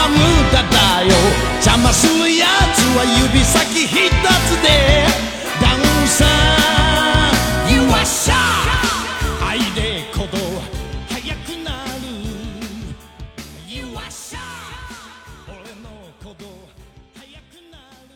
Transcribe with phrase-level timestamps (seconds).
[0.00, 0.16] は無
[0.52, 1.12] 駄だよ
[1.56, 4.68] 邪魔するやつは指先一つで
[5.60, 6.24] ダウンさ
[7.70, 8.36] You are s h
[9.44, 10.38] 愛で鼓動
[11.08, 12.06] 速くなる
[13.68, 14.40] You are s h
[15.48, 15.88] 俺の
[16.20, 16.46] 鼓動
[17.14, 17.76] 速くな
[18.08, 18.14] る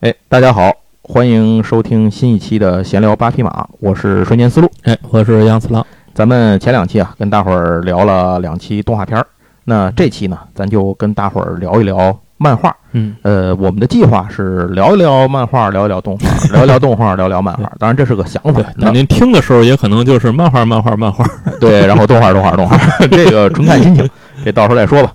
[0.00, 4.70] 哎，大家好，欢迎收听新一期的闲聊八匹马，我是瞬间思路。
[4.82, 5.86] 哎，我是杨次郎。
[6.14, 9.26] 咱们前两期啊，跟大伙儿聊了两期动画片儿，
[9.69, 12.75] 那这期呢，咱就跟大伙儿聊一聊漫画。
[12.93, 17.71] 嗯，呃，我们的计划是聊一聊漫画，聊一聊动画，聊一聊动画，聊聊漫画。
[17.77, 21.23] 当然，这是个想法。，那您听的时候也可能就是漫画、漫画、漫画。
[21.59, 22.75] 对，然后动画，动画，动画，
[23.11, 24.09] 这个纯看心情，
[24.43, 25.13] 这到时候再说吧。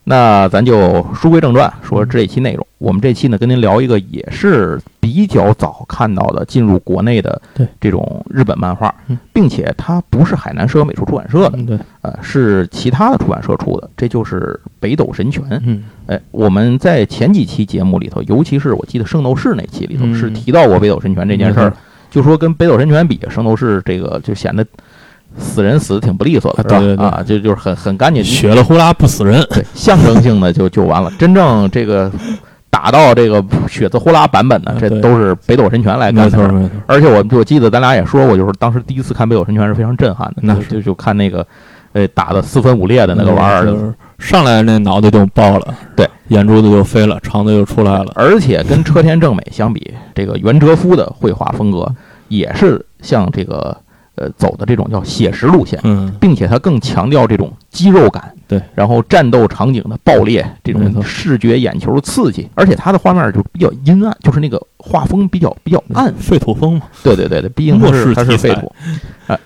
[0.00, 2.66] 好，那咱就书归正传，说这一期内容。
[2.78, 7.40] 我们这期呢，跟您聊一个也是比较早看到的进入国内的
[7.78, 15.44] 这种日本漫画嗯，并且它不是海南社美术出版社的，嗯，对，呃，是其他的出版社出的，这就是北斗神拳。
[15.64, 21.72] 嗯，哎，我们在前几期节目里头，尤其是我记得圣斗士那期里头，嗯是提到过北斗神拳这件事儿，
[22.10, 24.66] 就说跟北斗神拳比，圣斗士这个就显得
[25.38, 26.76] 死人死的挺不利索的，是吧？
[26.76, 29.42] 啊对对对啊，就就是很很干净，血了呼啦不死人。
[29.50, 31.10] 对， 象征性的就就完了。
[31.18, 32.10] 真正这个
[32.70, 36.48] 打到这个血字呼啦版本的这都是北斗神拳来干的事儿。
[36.48, 36.74] 没错没错。
[36.86, 41.46] 而且我我记得咱俩也说过，就是当时第一次看北斗神拳是非常震撼的，那就就就看那个，
[41.92, 48.12] 呃，打的四分五裂的那个玩意儿，就是上来那脑袋就爆了，对，眼珠子就飞了，肠子就出来了。
[48.14, 51.92] 而且跟车田正美相比，这个袁哲夫的绘画风格
[52.28, 53.76] 也是像这个
[54.20, 66.82] 呃走的这种叫写实路线，嗯，并且它更强调这种肌肉感，对，然后战斗场景的爆裂，这种视觉眼球刺激，而且它的画面就比较阴暗，就是那个画风比较比较暗，废土风嘛。
[67.02, 68.70] 对对对对，毕竟它是它是废土。
[69.26, 69.38] 哎，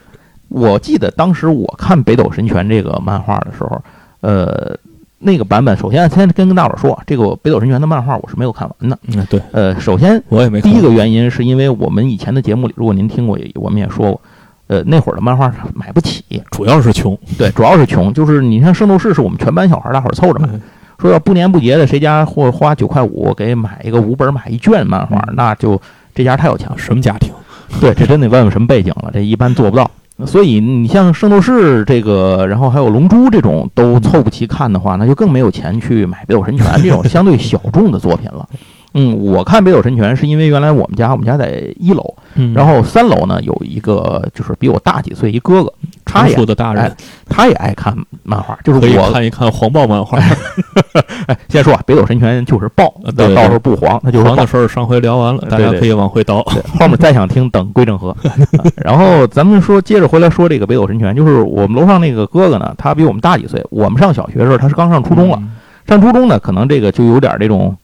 [0.49, 3.81] 我记得当时我看《北斗神拳》这个漫画的时候，
[4.21, 4.77] 呃，
[5.19, 8.99] 那个版本，首先先跟跟大伙儿说，这个《北斗神拳》的漫画我是没有看完的。
[9.09, 10.71] 嗯，对，呃，首先我也没看。
[10.71, 14.21] 第一个原因是因为我们以前的节目里，如果您听过，也我们也说过，
[14.67, 17.19] 呃，那会儿的漫画买不起，主要是穷。
[17.37, 20.61] 对，主要是穷，就是你像《圣斗士》是我们全班小孩儿大伙儿凑着买，嗯
[20.97, 25.81] 说要不年不节的，谁家或花九块五给买一个五本买一卷漫画，嗯那就
[26.15, 26.79] 这家太有钱了。
[26.79, 27.33] 什么家庭？
[27.81, 29.91] 对，这真得问问什么背景了，这一般做不到。
[30.25, 38.49] 所以你像《圣斗士》这个，然后还有《龙珠》这种都凑不齐看的话，那就更没有钱去买《北斗神拳》这种相对小众的作品了。
[38.95, 45.73] 嗯，我看《北斗神拳》是因为原来我们家我们家在一楼，嗯然后三楼呢有一个就是比我大几岁一哥哥，
[46.05, 46.97] 他成也熟的大人哎
[47.29, 50.19] 他也爱看漫画，就是我看一看黄暴漫画。
[51.27, 54.47] 哎，先说啊，《北斗神拳》就是爆，啊对对到到时候不黄，那就是黄的。
[54.47, 56.41] 事儿上回聊完了，大家可以往回倒。
[56.53, 58.11] 对，后面再想听等归正和。
[58.11, 58.17] 啊
[58.77, 63.65] 然后咱们说，接着回来说这个北斗神拳，就是我们楼上那个哥哥呢，他比我们大几岁。
[63.71, 65.37] 我们上小学的时候，他是刚上初中了。
[65.41, 65.51] 嗯
[65.87, 67.77] 上初中呢，可能这个就有点这种，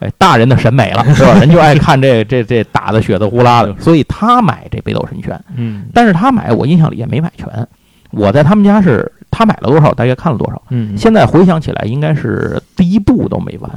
[0.00, 1.34] 哎，大人的审美了，是吧？
[1.40, 5.38] 人就爱看这这这打的血的呼啦的，所以他买这北斗神拳。
[5.56, 7.46] 嗯但是他买，我印象里也没买全。
[8.10, 10.62] 我在他们家是，他买了多少，大概看了多少。
[10.70, 13.70] 嗯现在回想起来，应该是第一部都没完。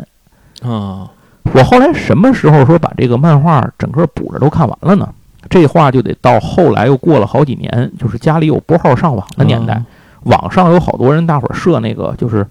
[0.61, 1.09] 啊，
[1.53, 5.09] 我后来什么时候说把这个漫画整个补着都看完了呢？
[5.49, 9.85] 这话就得到后来又过了好几年，就是家里有拨号上网的年代，啊
[10.23, 12.45] 网上有好多人，大伙儿设那个就是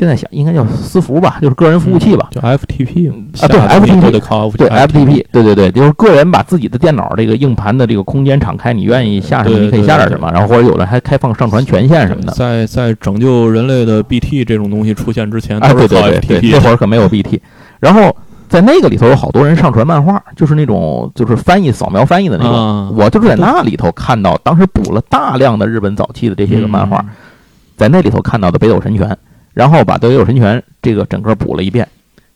[0.00, 2.30] 现在想应该叫私服吧，就是个人服务器吧。
[2.30, 12.32] 叫 FTP 啊对 FTP 得靠对 FTP，FTP，对对对，就是个人把自己的电脑这个硬盘的这个空间敞开，你愿意下什么你可以下点什么，然后或者有的还开放上传权限什么的。
[12.32, 17.38] 在在拯救人类的 BT 这种东西出现之前，啊，都是靠对对对对，FTP 那会儿可没有 BT，
[17.78, 18.16] 然后
[18.48, 22.54] 在那个里头有好多人上传漫画，就是那种就是翻译扫描翻译的那种。
[22.54, 27.08] 啊，我就是在那里头看到，当时补了大量的日本早期的这些个漫画，嗯
[27.76, 29.08] 在那里头看到的《北斗神拳》，
[29.54, 31.86] 然后把《德有神拳》这个整个补了一遍，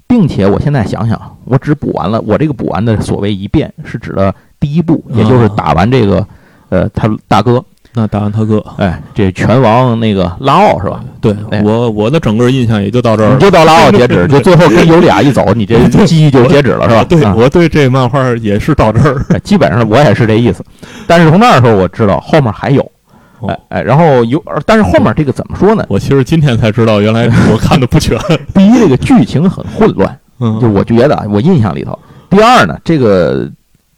[0.06, 6.26] 并且我现在想想，我只补完了，我这个补完的所谓一遍是指的第一部，也就是打完这个，
[6.68, 11.04] 呃，他大哥，那打完他哥，哎，这拳王那个拉奥是吧？
[11.20, 13.34] 对哎我我的整个印象也就到这儿了。
[13.34, 17.04] 你就到拉奥截止， 就最后跟尤里亚一走，你这记忆就截止了是吧？
[17.04, 19.24] 对，啊我对这漫画也是到这儿。
[19.30, 20.62] 哎基本上我也是这意思。
[21.06, 22.90] 但是从那时候我知道后面还有，哦
[23.48, 25.84] 哎哎，然后有，但是后面这个怎么说呢？
[25.88, 28.18] 我其实今天才知道，原来 我看的不全。
[28.54, 31.98] 第一，这个剧情很混乱，嗯，就我觉得啊，我印象里头。
[32.30, 33.50] 第二呢，这个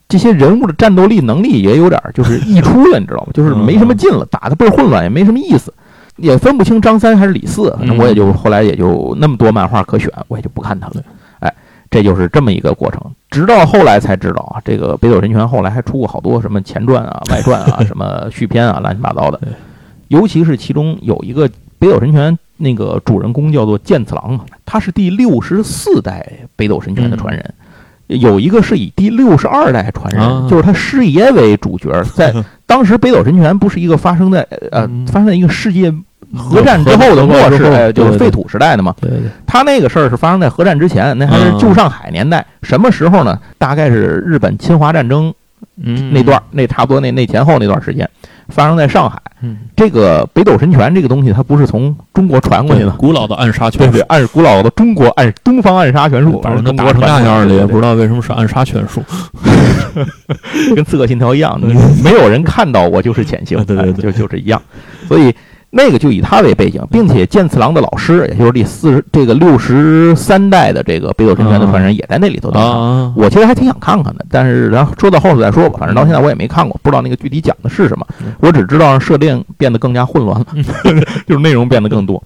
[0.07, 3.27] 这些人物的战斗力能力也有点就是溢出了，你知道吗？
[3.33, 5.73] 就是没什么劲了，打的倍儿混乱，也没什么意思。
[6.17, 10.93] 也分不清张三还是李四，反正嗯我也就后来也就那么多漫画可选，我也就不看它了。
[11.39, 11.53] 哎，
[11.91, 12.99] 这就是这么一个过程。
[13.37, 19.39] 直到后来才知道啊，这个北斗神拳后来还出过好多什么前传啊、外传啊、 什么续篇啊，乱七八糟的。
[20.07, 21.47] 尤其是其中有一个
[21.77, 27.53] 北斗神拳那个主人公叫做剑次郎，他是第六十四代北斗神拳的传人。
[28.07, 32.33] 有一个是以第六十二代传人，啊就是他师爷为主角，在
[32.65, 34.41] 当时北斗神拳不是一个发生在
[34.71, 35.93] 呃嗯发生在一个世界
[36.35, 38.93] 核战之后的末世，哎，就是废土时代的嘛。
[38.99, 42.45] 对对，他那个事儿是发生在核战之前，那还是旧上海年代。
[42.63, 43.39] 什么时候呢？
[43.57, 45.33] 大概是日本侵华战争
[45.81, 48.09] 嗯，那段，那差不多那那前后那段时间，
[48.49, 49.21] 发生在上海。
[49.41, 59.03] 嗯，这个北斗神拳这个东西，它不是从中国传过去的，古老的暗杀拳术，，对对按古老的中国暗东方暗杀拳术，把人都打成那样了，也不知道，为什么是暗杀拳术。
[60.75, 61.59] 跟刺客信条一样，
[62.03, 64.59] 没有人看到我就是潜行，对对对哎就就是一样。
[65.07, 65.33] 所以
[65.77, 72.81] 那个就以他为背景，并且剑次郎的老师，也就是第四十这个六十三代的这个北斗神拳的传人，也在那里头登场。
[72.81, 75.77] 啊，我其实还挺想看看的，但是然后说到后头再说吧。
[75.77, 78.33] 反正到现在我也没看过，不知道那个具体讲的是什么嗯。
[78.39, 80.47] 我只知道设定变得更加混乱了，
[81.27, 82.23] 就是内容变得更多。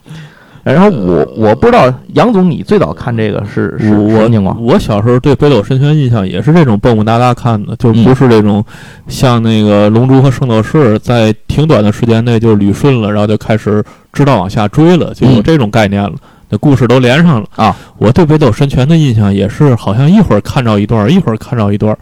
[0.64, 4.64] 然后我我不知道杨总，你最早看这个是是什我么情况？
[4.64, 8.64] 我小时候对北斗神拳印象也是这种蹦蹦哒哒看的，就不是这种
[9.08, 16.14] 像那个龙珠和圣斗士，在挺短的时间内就捋顺了，然后就开始知道往下追了，就有嗯这种概念了。
[16.50, 17.74] 那故事都连上了啊！
[17.98, 21.98] 我对北斗神拳的印象也是，好像一会儿看着一段，一会儿看着一段，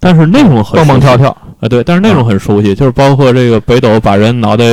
[0.00, 1.28] 但是内容很蹦蹦跳跳，
[1.60, 4.64] 啊，对，但是内容很熟悉，就是包括这个北斗把人脑袋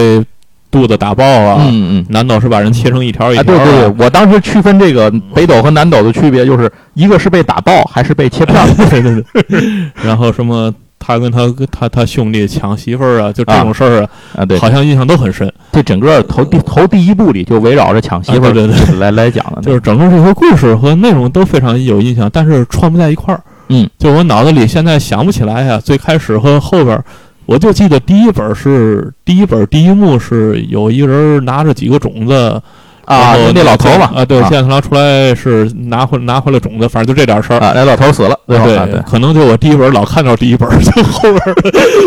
[0.69, 2.05] 肚子打爆啊，嗯嗯。
[2.09, 8.67] 南斗是把人切成一条一啊，条的，对对对，我当时区分这个北斗和南斗的区别，就是一个是被打爆，还是被切片儿。
[8.89, 15.51] 对 对对， 然后什么他跟他他他兄弟抢媳妇儿啊，就这种事儿啊，啊，对，好像印象都很深。
[15.71, 23.41] 这整个头第头第一部里就围绕着抢媳妇儿啊对对对 来来讲的，就是整个这个故事和内容都非常有印象，但是串不在一块儿。
[23.69, 27.03] 嗯，就我脑子里现在想不起来呀、最开始和后边儿，
[27.47, 32.61] 我就记得第一本是第一本第一幕是有一个人拿着几个种子
[33.05, 37.59] 啊，那老头嘛，啊，对，啊剑次郎出来是拿回拿回了种子，反正就这点事儿。
[37.59, 41.55] 啊，那老头死了，最后啊对，可能就我第一本老看到第一本，就 后边儿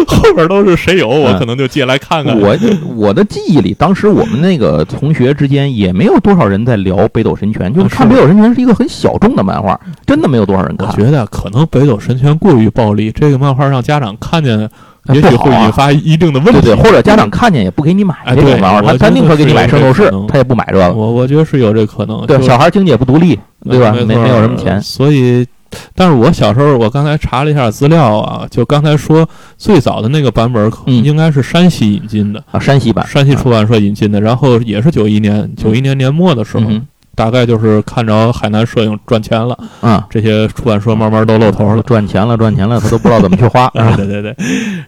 [0.06, 2.38] 后边儿都是谁有，我嗯可能就借来看看。
[2.38, 2.54] 我
[2.94, 10.86] 我的记忆里，当时我们那个同学之间也没有多少人在聊北斗神拳，就是看北斗神拳是一个很小众的漫画，真的没有多少人看。
[10.88, 14.68] 我觉得可能北斗神拳过于暴力，这个漫画让家长看见，
[15.12, 16.60] 也许会引发一定的问题。
[16.60, 20.92] 对对，或者家长看见也不给你买哎这种漫画，他对我觉得他宁可给你买圣斗士他也不买这个。
[20.92, 22.26] 我我觉得是有这可能。
[22.26, 23.92] 对，小孩经济也不独立，对吧？
[23.92, 24.80] 没没没有什么钱。
[24.80, 25.46] 所以。
[25.94, 29.24] 但是我小时候，我刚才查了一下资料啊，就刚才说
[29.56, 36.84] 最早的那个版本，应该是山西引进的，啊，山西版，山西出版社引进的，然后也是九一年，九一年年末的时候，嗯
[37.20, 41.82] 大概就是看着海南摄影赚钱了，哼啊，这些出版社慢慢都露头了。
[41.82, 43.64] 赚钱了，赚钱了，他都不知道怎么去花。
[43.76, 44.34] 啊，对对对，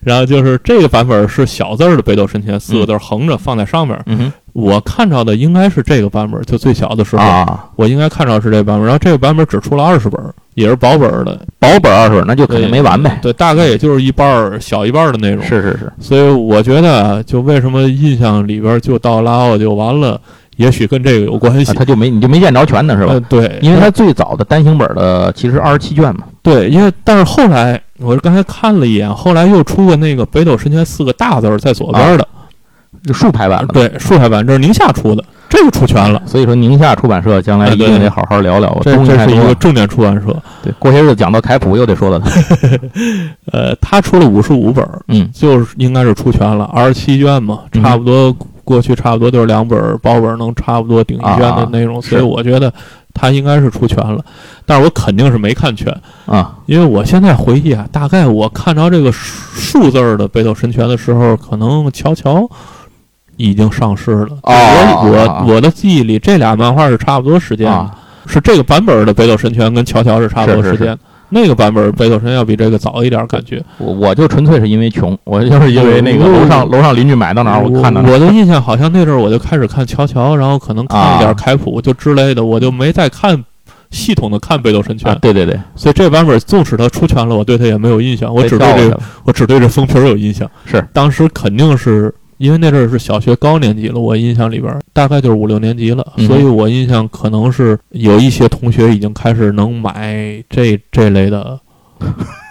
[0.00, 4.00] 然后就是这个版本是小字儿的北斗神拳，四个字横着放在上面。
[4.06, 8.86] 嗯哼，我看到的应该是这个版本，就最小的时候，啊，我应该看到是这个版本。
[8.86, 10.18] 然后这个版本只出了二十本，
[10.54, 13.18] 也是薄本的，薄本二十本，那就肯定没完呗。
[13.20, 15.44] 对，大概也就是一半儿小一半的内容。
[15.44, 20.18] 是是是，所以我觉得啊，就为什么印象里边就到拉奥就完了，
[20.62, 23.20] 也许跟这个有关系啊，他就没你就没见着全呢，是吧呃？
[23.20, 26.24] 对，因为他最早的单行本的其实二十七卷嘛。
[26.42, 32.26] 对，因为但是后来我刚才看了一眼，后来又出过那个北斗神拳四个大字在左边的，
[33.04, 33.74] 就竖排版的。
[33.74, 36.20] 对，竖排版，这是宁夏出的，这个出全了。
[36.26, 39.42] 所以说宁夏出版社将来一定得好好聊聊，这是一。
[39.42, 42.30] 个重点出版社，对，过些日子讲到凯普又得说到他。
[43.52, 52.10] 呃，他出了五十五本，嗯就是应该是出全了，二十七卷嘛，嗯差不多过去差不多就是两本儿薄本儿能差不多顶一卷的啊内容，是。
[52.10, 52.72] 所以我觉得
[53.12, 54.24] 他应该是出全了，
[54.64, 55.92] 但是我肯定是没看全，
[56.26, 62.48] 啊，因为我现在回忆啊，大概我看着这个数字儿的北斗神拳的时候，可能乔乔
[63.36, 64.38] 已经上市了。
[64.42, 64.52] 哦
[65.04, 67.70] 我啊我我的记忆里，这俩漫画是差不多时间
[68.26, 70.76] 是这个版本的北斗神拳跟乔乔是差不多是是。
[70.76, 70.98] 时间。
[71.32, 73.62] 那个版本北斗神拳要比这个早一点，感觉。
[73.78, 78.12] 我我就纯粹是因为穷，我就是因为那个哦楼上楼上邻居买到哪儿，我看到哪儿。
[78.12, 83.42] 我的印象好像那阵儿我就开始看乔乔，然后可能看一点啊凯普就之类的，我就没再看
[83.90, 85.10] 系统的看北斗神拳。
[85.10, 90.48] 啊，对对对，所以这版本纵使它出拳了，我对它也没有印象，我只对这个我只对这封皮儿有印象。
[90.66, 101.58] 是当时肯定是因为那阵儿是小学高年级了，我印象里边儿大概就是五六年级了，嗯所以我印象可能是有一些同学已经开始能买这这类的。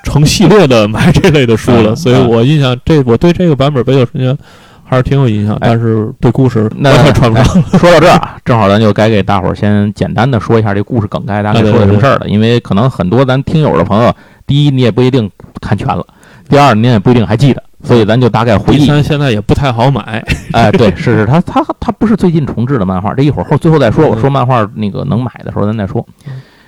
[0.06, 4.38] 成系列的买这类的书了，嗯所以我印象这我对这个版本北斗神拳
[4.86, 7.64] 还还是挺有印象，哎但是对故事那完全传不上。
[7.72, 14.14] 哎说到这儿啊， 正好咱就该给大伙儿先简单的说一下这故事梗概大概说的什么事儿了，因为可能很多咱听友的朋友，
[14.46, 15.32] 第一你也不一定
[15.62, 16.06] 看全了，
[16.50, 18.80] 第二你也不一定还记得，所以咱就大概回忆。
[18.80, 20.24] 第三现在也不太好买，
[20.54, 24.08] 哎，对，是是，它它它不是最近重置的漫画，这一会儿后最后再说。
[24.08, 26.06] 我说漫画那个能买的时候咱再说。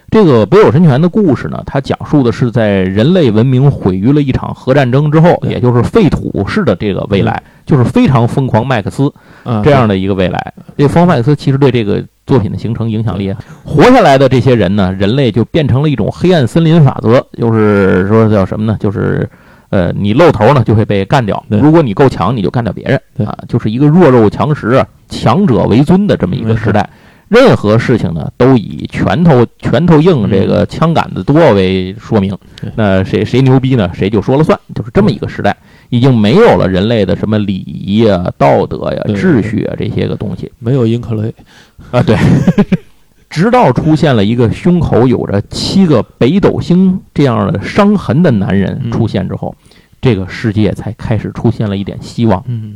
[0.09, 9.11] 这个北斗神拳的故事呢，它讲述的是在人类文明毁于了一场核战争之后，也就是废土式的这个未来，就是非常疯狂麦克斯
[9.43, 10.53] 啊，这样的一个未来。
[10.77, 18.77] 这疯狂麦克斯其实对这个作品的形成影响力，活下来的这些人呢，人类就变成了一种黑暗森林法则，就是说叫什么呢？
[18.79, 19.27] 就是。
[19.73, 23.27] 呃，你露头呢就会被干掉，如果你够强，你就干掉别人。
[23.27, 26.87] 啊，就是一个弱肉强食啊，强者为尊的这么一个时代。
[27.27, 32.37] 任何事情呢，都以拳头拳头硬，嗯这个枪杆子多为说明。
[32.75, 33.89] 那谁谁牛逼呢？
[33.95, 35.57] 谁就说了算，就是这么一个时代，
[35.89, 40.51] 已经没有了人类的什么礼仪啊、道德呀、对秩序啊这些个东西。
[40.59, 41.33] 没有英克雷，
[41.89, 42.03] 啊。
[42.03, 42.15] 对，
[43.33, 49.55] 直到出现了一个胸口有着七个北斗星这样的伤痕的男人嗯出现之后，
[49.99, 52.43] 这个世界才开始出现了一点希望。
[52.45, 52.75] 嗯，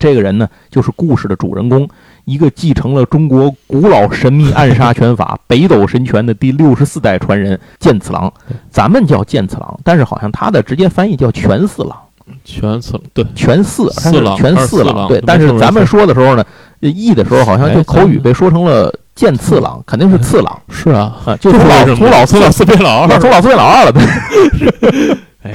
[0.00, 1.88] 这个人呢，就是故事的主人公，
[2.24, 8.32] 一个继承了中国古老神秘暗杀拳法北斗神拳的第六十四代传人剑次郎。
[8.70, 11.96] 咱们叫剑次郎，但是好像他的直接翻译叫全四郎，
[12.44, 15.06] 全次对，全四，他是四郎拳还是四郎。
[15.06, 16.44] 对，但是咱们说的时候呢，
[16.80, 23.92] 译的时候好像就哎口语被说成了剑次郎，肯定是次郎 是啊，啊，就从老从老从老四变老二，老从老四变老二了。
[23.92, 24.02] 对，
[25.42, 25.52] 哎，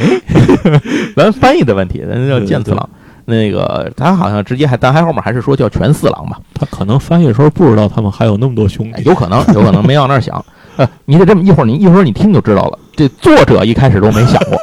[1.16, 2.90] 咱翻译的问题，咱叫剑次郎。
[3.26, 6.40] 那个他好像直接还，咱还后面还是说叫全四郎吧。
[6.54, 10.44] 他可能翻译的时候不知道他们还有那么多兄弟，哎有可能，有可能没往那儿想。
[10.78, 12.80] 呃，你得这么一会儿，你一会儿你听就知道了。
[12.96, 14.58] 这作者一开始都没想过。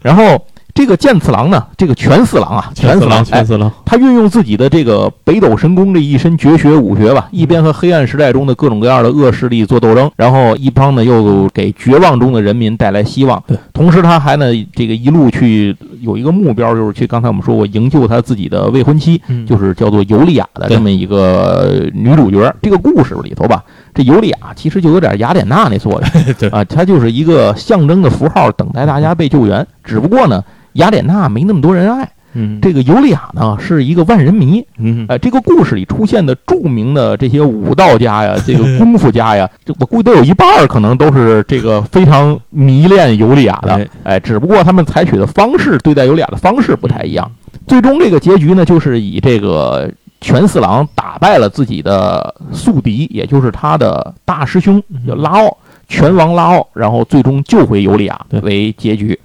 [0.00, 0.44] 然后
[0.80, 13.44] 这个剑次郎呢，这个全四郎啊，全四郎，哎全，四郎，他运用自己的这个北斗神功这一身绝学武学吧，一边和黑暗时代中的各种各样的恶势力做斗争，然后一方呢又给绝望中的人民带来希望。
[13.46, 19.46] 对，同时他还呢这个一路去有一个目标，就是去刚才我们说过营救他自己的未婚妻，嗯。
[19.46, 22.54] 就是叫做尤利亚的这么一个女主角。
[22.62, 26.02] 这个故事里头吧，这尤利亚其实就有点雅典娜那作用。
[26.38, 26.48] 对。
[26.48, 29.66] 啊，她就是一个象征的符号，等待大家被救援。
[29.82, 30.42] 只不过呢，
[30.74, 34.64] 雅典娜没那么多人爱，嗯，这个尤利亚呢是一个万人迷。
[34.78, 43.88] 嗯，呃，这个故事里出现的著名的这些武道家呀，这个 功夫家呀，这我估计都有一半儿可能都是这个非常迷恋尤利亚的哎。
[44.04, 47.30] 哎，只不过他们采取的方式，对待尤利亚的方式不太一样。
[47.66, 55.56] 最终这个结局呢，就是以这个拳四郎打败了自己的宿敌，也就是他的大师兄嗯叫拉奥，
[55.88, 59.18] 拳王拉奥，然后最终救回尤利亚为结局。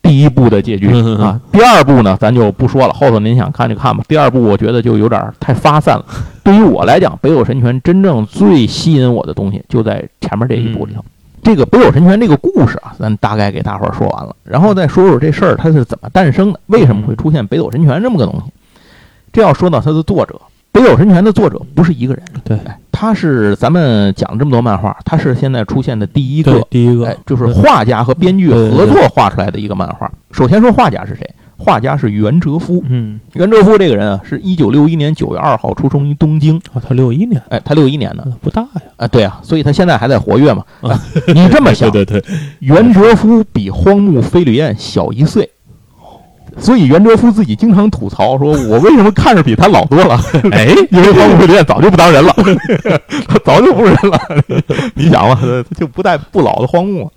[0.00, 0.88] 第一部的结局
[1.20, 4.02] 啊，第二部呢，咱就不说了，后头您想看就看吧。
[4.08, 6.04] 第二部我觉得就有点太发散了。
[6.42, 11.04] 对于我来讲，《北斗神拳》真正最吸引我的东西就在前面这一部里头。
[11.42, 18.52] 这个《北斗神拳》这个故事啊，咱大概给大伙儿说完了，然后再说说这事儿它是怎么诞生的，为什么会出现北斗神拳这么个东西。
[19.30, 20.34] 这要说到它的作者，
[20.72, 30.10] 《北斗神拳》的作者不是一个人，对，哎，他是咱们讲这么多漫画，他是现在出现的第一个，第一个哎，就是画家和编剧合作画出来的一个漫画。
[30.32, 31.24] 首先说画家是谁？
[31.56, 32.82] 画家是袁哲夫。
[32.88, 36.60] 嗯，袁哲夫这个人啊，是一九六一年九月二号出生于东京。
[36.72, 40.64] 啊，他六一年，哎，他六一年的不大呀，啊，对啊，所以他现在还在活跃嘛。
[40.80, 41.00] 啊、
[41.32, 45.48] 你这么想，对对对，袁哲夫比荒木飞吕彦小一岁，
[46.56, 50.18] 所以袁哲夫自己经常吐槽说：“我为什么看着比他老多了？”
[50.52, 52.32] 哎， 因为荒木飞吕彦早就不当人了，
[53.26, 54.20] 他 早就不是人了。
[54.94, 55.38] 你想吧，
[55.76, 57.10] 就不带不老的荒木，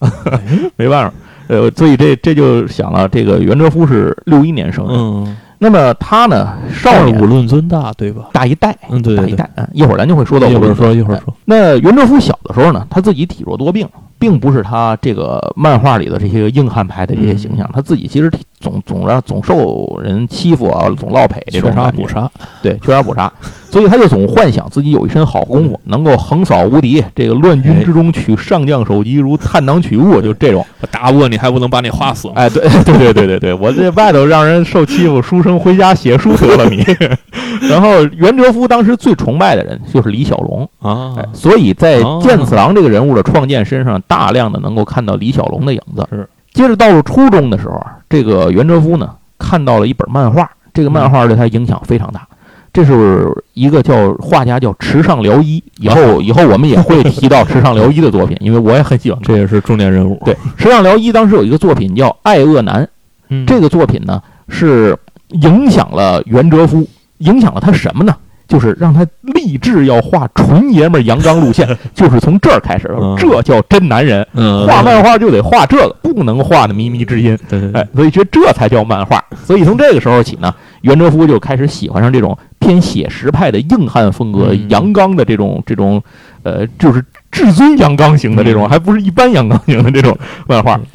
[0.76, 1.14] 没办法。
[1.48, 8.30] 呃，所以这这就想了，这个袁哲夫是六一年生人，嗯，那么他呢，少年论尊大，对吧？
[8.32, 9.50] 大一代，嗯，对对对，大一代。
[9.56, 13.86] 嗯，一会儿咱就会说到一会儿说一会儿说，那袁哲夫小的时候呢，他自己体弱多病，
[14.22, 23.34] 并不是他这个漫画里的这些硬汉派的这些形象，他自己其实体总总让总受人欺负啊，总落赔这种缺啥感觉补啥，对，缺啥补啥，
[23.72, 30.63] 所以他就总幻想自己有一身好功夫，能够横扫无敌，这个乱军之中取上将首级如探囊取物，就这种。
[30.82, 32.36] 我打不过你还不能把你划死吗？
[32.36, 36.86] 哎，对 对对对对对，我这外头让人受欺负，书生回家写书得了你。
[37.68, 41.16] 然后袁哲夫当时最崇拜的人就是李小龙，啊。
[41.18, 46.06] 哎，所以在哦剑次郎这个人物的创建身上，大量的能够看到李小龙的影子。
[46.12, 46.27] 是。
[46.51, 52.27] 接着到了初中的时候啊，这个袁哲夫呢看到了一本漫画，这个漫画对他影响非常大。
[52.74, 59.20] 这是一个叫画家叫池上辽一， 以后以后我们也会提到池上辽一的作品，因为我 也很喜欢。
[59.24, 60.22] 这也是重点人物。
[60.25, 62.84] 对，池上辽一当时有一个作品叫《爱恶男》，
[63.30, 64.98] 嗯，这个作品呢是
[65.30, 66.86] 影响了袁哲夫，
[67.20, 68.15] 影响了他什么呢？
[68.51, 74.25] 就是让他立志要画纯爷们儿阳刚路线， 就是从这儿开始嗯，这叫真男人。
[74.34, 77.38] 嗯，画漫画就得画这个，不能画的靡靡之音。
[77.74, 79.24] 哎，所以觉得这才叫漫画。
[79.46, 86.01] 所以从这个时候起呢，袁哲夫就开始喜欢上这种偏写实派的硬汉风格、嗯阳刚的这种这种，
[86.43, 90.17] 呃，就是至尊阳刚型的这种，嗯还不是一般阳刚型的这种
[90.48, 90.86] 漫画嗯。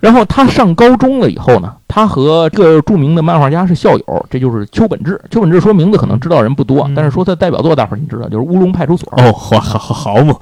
[0.00, 5.20] 然后他上高中了以后呢，他和这个著名的漫画家是校友，这就是邱本志。
[5.30, 9.12] 邱本志说名字可能知道人不多，嗯但是说他代表作大伙儿你知道，就是《乌龙派出所》。
[9.22, 10.34] 哦，好好好好嘛，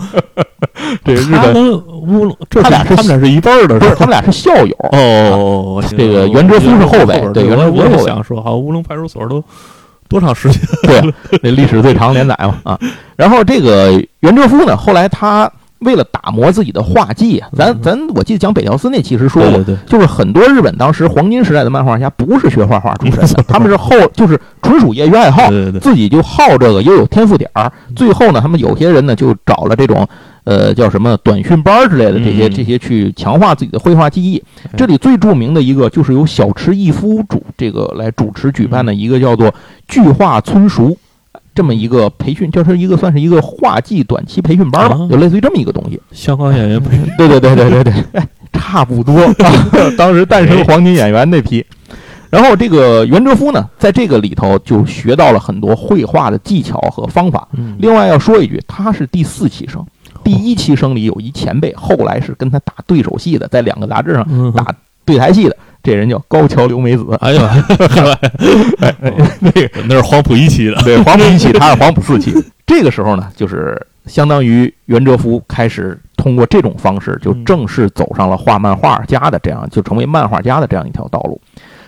[1.05, 4.77] 这日本乌龙，这他俩是他们俩是一辈儿的，不是他们俩是校友。
[4.93, 9.43] 哦，我这个袁哲夫是后辈袁哲夫是我也想说，好，乌龙派出所都
[10.09, 10.61] 多长时间？
[10.85, 12.79] 对啊， 那历史最长连载嘛啊。
[13.17, 25.49] 然后这个袁哲夫呢，后来他为了打磨自己的画技啊，咱嗯咱我记得讲北条司那其实说过，就是很多日本当时黄金时代的漫画家不是学画画出身的， 他们是后就是纯属业余爱好，
[25.81, 27.71] 自己就好这个，又有天赋点儿。
[27.95, 30.07] 最后呢，他们有些人呢就找了这种
[30.45, 34.43] 呃叫什么短训班之类的这些嗯这些去强化自己的绘画技艺。
[34.65, 39.55] 嗯这里最著名的一个就是由小池义夫主这个来主持举办的一个叫做
[39.87, 40.97] 巨画村熟。
[41.59, 46.01] 这么一个培训，就是一个算是一个画技短期培训班吧啊，就类似于这么一个东西。
[46.13, 48.25] 香港演员培训，对对对对对对，哎，
[48.55, 49.17] 差不多。
[49.99, 51.67] 当时诞生黄金演员那批，
[52.31, 57.49] 然后这个袁哲夫呢，在这个里头就学到了很多绘画的技巧和方法。
[57.55, 57.77] 嗯。
[57.81, 59.85] 另外要说一句，他是第四期生，
[60.23, 64.53] 第一期生里有一前辈，后来是跟他打对手戏的，在两个杂志上嗯。
[64.53, 64.73] 打
[65.05, 65.57] 对台戏的，
[65.89, 67.07] 这人叫高桥留美子。
[67.21, 67.41] 哎呦，
[68.81, 68.95] 哎，
[69.41, 72.35] 那个那是黄埔一期的，对，黄埔一期，他是黄埔四期。
[72.67, 81.41] 这个时候呢，就是相当于袁哲夫开始通过这种方式，就正式走上了画漫画家的这样，就成为漫画家的这样一条道路。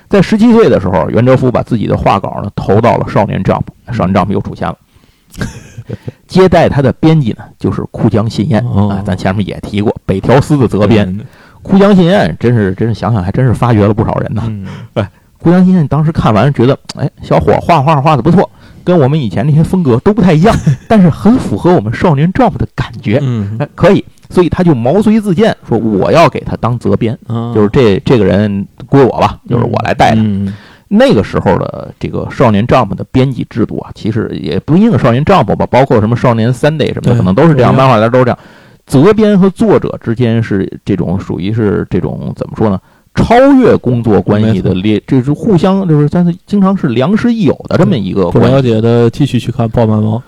[0.09, 3.61] 在十七岁的时候，袁哲夫把自己的画稿呢投到了《少年 Jump》，
[3.95, 4.77] 《少年 Jump》又出现了。
[6.27, 11.21] 接待他的编辑呢，就是库江信彦哦啊，咱前面也提过，北条司的责编。
[11.65, 14.43] 嗯库江信彦真是真是想想还真是发掘了不少人呢。
[14.47, 14.67] 嗯，
[15.39, 18.49] 顾江新彦当时看完觉得，哎，小伙画画画的不错，
[18.83, 20.55] 跟我们以前那些风格都不太一样，
[20.89, 30.21] 但是很符合我们少年 Jump 的感觉，嗯，哎，可以，所以他就毛遂自荐，说我要给他当责编，嗯就是这这个人归我吧，就是我来带他。
[30.23, 30.53] 嗯。
[30.93, 38.39] 那个时候的这个少年 Jump 的编辑制度啊，其实也不一定少年 Jump 吧，包括什么少年 Sunday 什么的，可能都是这样漫画家都是这样。
[38.91, 42.81] 责编和作者之间是这种属于是这种怎么说呢？
[43.23, 50.23] 超越工作关系的没列，这是互相就是但是经常是良师益友的这么一个不关系了解的继续去看《爆漫猫》。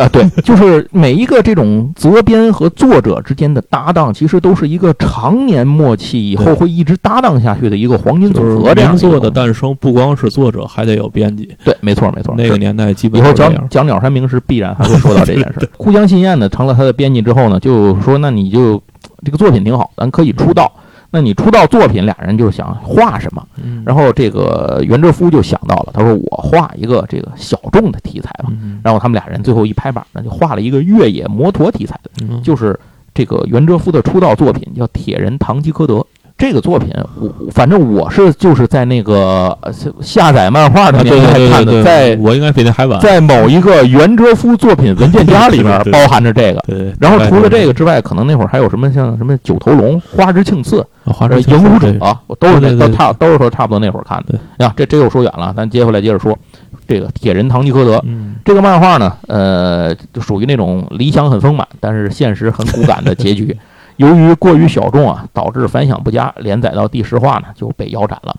[0.00, 0.08] 啊。
[0.12, 11.48] 对， 就是每一个这种责编和作者之间的搭档，其实都是一个常年默契，以后会一直搭档下去的一个黄金组合这样名作的诞生，不光是作者，还得有编辑。
[11.64, 12.34] 对，没错没错。
[12.36, 13.32] 那个年代基本以后。
[13.38, 15.68] 讲讲鸟山明时，必然还会说到这件事。
[15.78, 18.82] 互相信任呢，成了他的编辑之后呢，就说那你就
[19.24, 20.72] 这个作品挺好，咱可以出道。
[21.10, 23.42] 那你出道作品，俩人就想画什么？
[23.62, 28.50] 嗯然后这个袁哲夫就想到了，他说我画一个这个小众的题材吧。
[28.50, 32.78] 嗯然后他们俩人最后一拍板呢，就画了一个越野摩托题材的，嗯就是
[33.14, 35.94] 这个袁哲夫的出道作品叫《铁人堂吉诃德》。
[36.38, 36.88] 这个作品，
[37.20, 43.00] 我反正我是就是在那个呃下载漫画的年代看的，在我应该比那还晚。
[43.00, 46.60] 在某一个袁哲夫作品文件夹里面 对对对包含着这个。
[46.68, 51.98] 对，然后除了这个，之外，可能那会儿还有什么像什么九头龙、花之庆次、华呃山影武者对，
[52.28, 54.64] 我都是那都差都是说差不多那会儿看的对。
[54.64, 56.38] 呀，这这又说远了，咱接回来接着说
[56.86, 58.00] 这个铁人唐吉诃德。
[58.06, 63.56] 嗯这个漫画呢，呃，就属于那种理想很丰满，但是现实很骨感的结局。
[63.98, 68.34] 由于过于小众啊，导致反响不佳，连载到第十话呢就被腰斩了。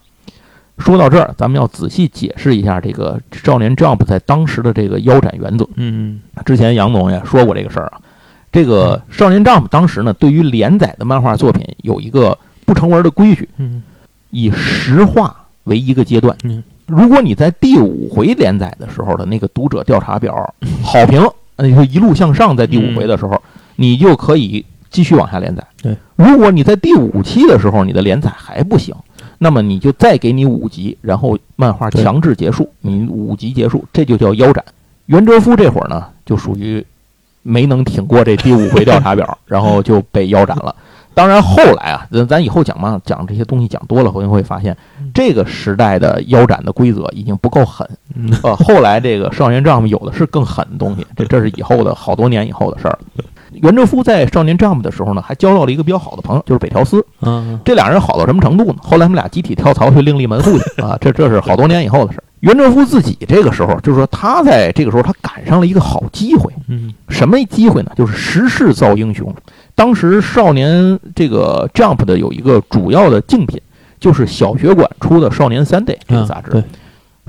[0.77, 5.67] 说到这儿，咱们要仔细解释一下这个《少年 Jump》在当时的这个腰斩原则。
[5.75, 7.99] 嗯之前杨总也说过这个事儿啊。
[8.51, 13.83] 这个《少年 Jump》当时呢，对于连载的漫画作品有一个不成文的规矩，嗯
[14.29, 16.35] 以十话为一个阶段。
[16.43, 21.21] 嗯如果你在第五回连载的时候的那个读者调查表好评，
[21.57, 23.39] 那就一路向上，在第五回的时候，
[23.75, 25.63] 你就可以继续往下连载。
[25.82, 28.95] 对，如果你在第五期的时候你的连载还不行，
[29.38, 34.63] 那么你就再给你五集，然后漫画强制结束，你五集结束，这就叫腰斩。
[35.06, 36.86] 袁哲夫这会儿呢，就属于
[37.41, 40.75] 没能挺过这第五回调查表， 然后就被腰斩了。
[41.15, 44.78] 当然，后来啊，咱咱以后讲嘛，讲这些东西讲多了，会会发现
[45.13, 47.86] 这个时代的腰斩的规则已经不够狠。
[48.15, 53.23] 嗯呃，后来这个少年 Jump 有的是更狠的东西，这这是以后的好多年以后的事儿了。
[53.53, 57.05] 袁哲夫在少年 Jump 的时候呢，还交到了一个比较好的朋友，就是北条司。
[57.21, 58.75] 嗯这俩人好到什么程度呢？
[58.81, 62.23] 后来他们俩集体跳槽去另立门户去 啊，这这是好多年以后的事。
[62.41, 67.91] 袁哲夫自己这个时候，就是说他在这个时候他赶上了一个好机会，嗯什么机会呢？
[67.95, 69.33] 就是时势造英雄。
[69.75, 73.59] 当时少年这个 Jump 的有一个主要的竞品，
[73.99, 76.49] 就是小学馆出的《少年 Sunday》这个杂志。
[76.49, 76.63] 啊对，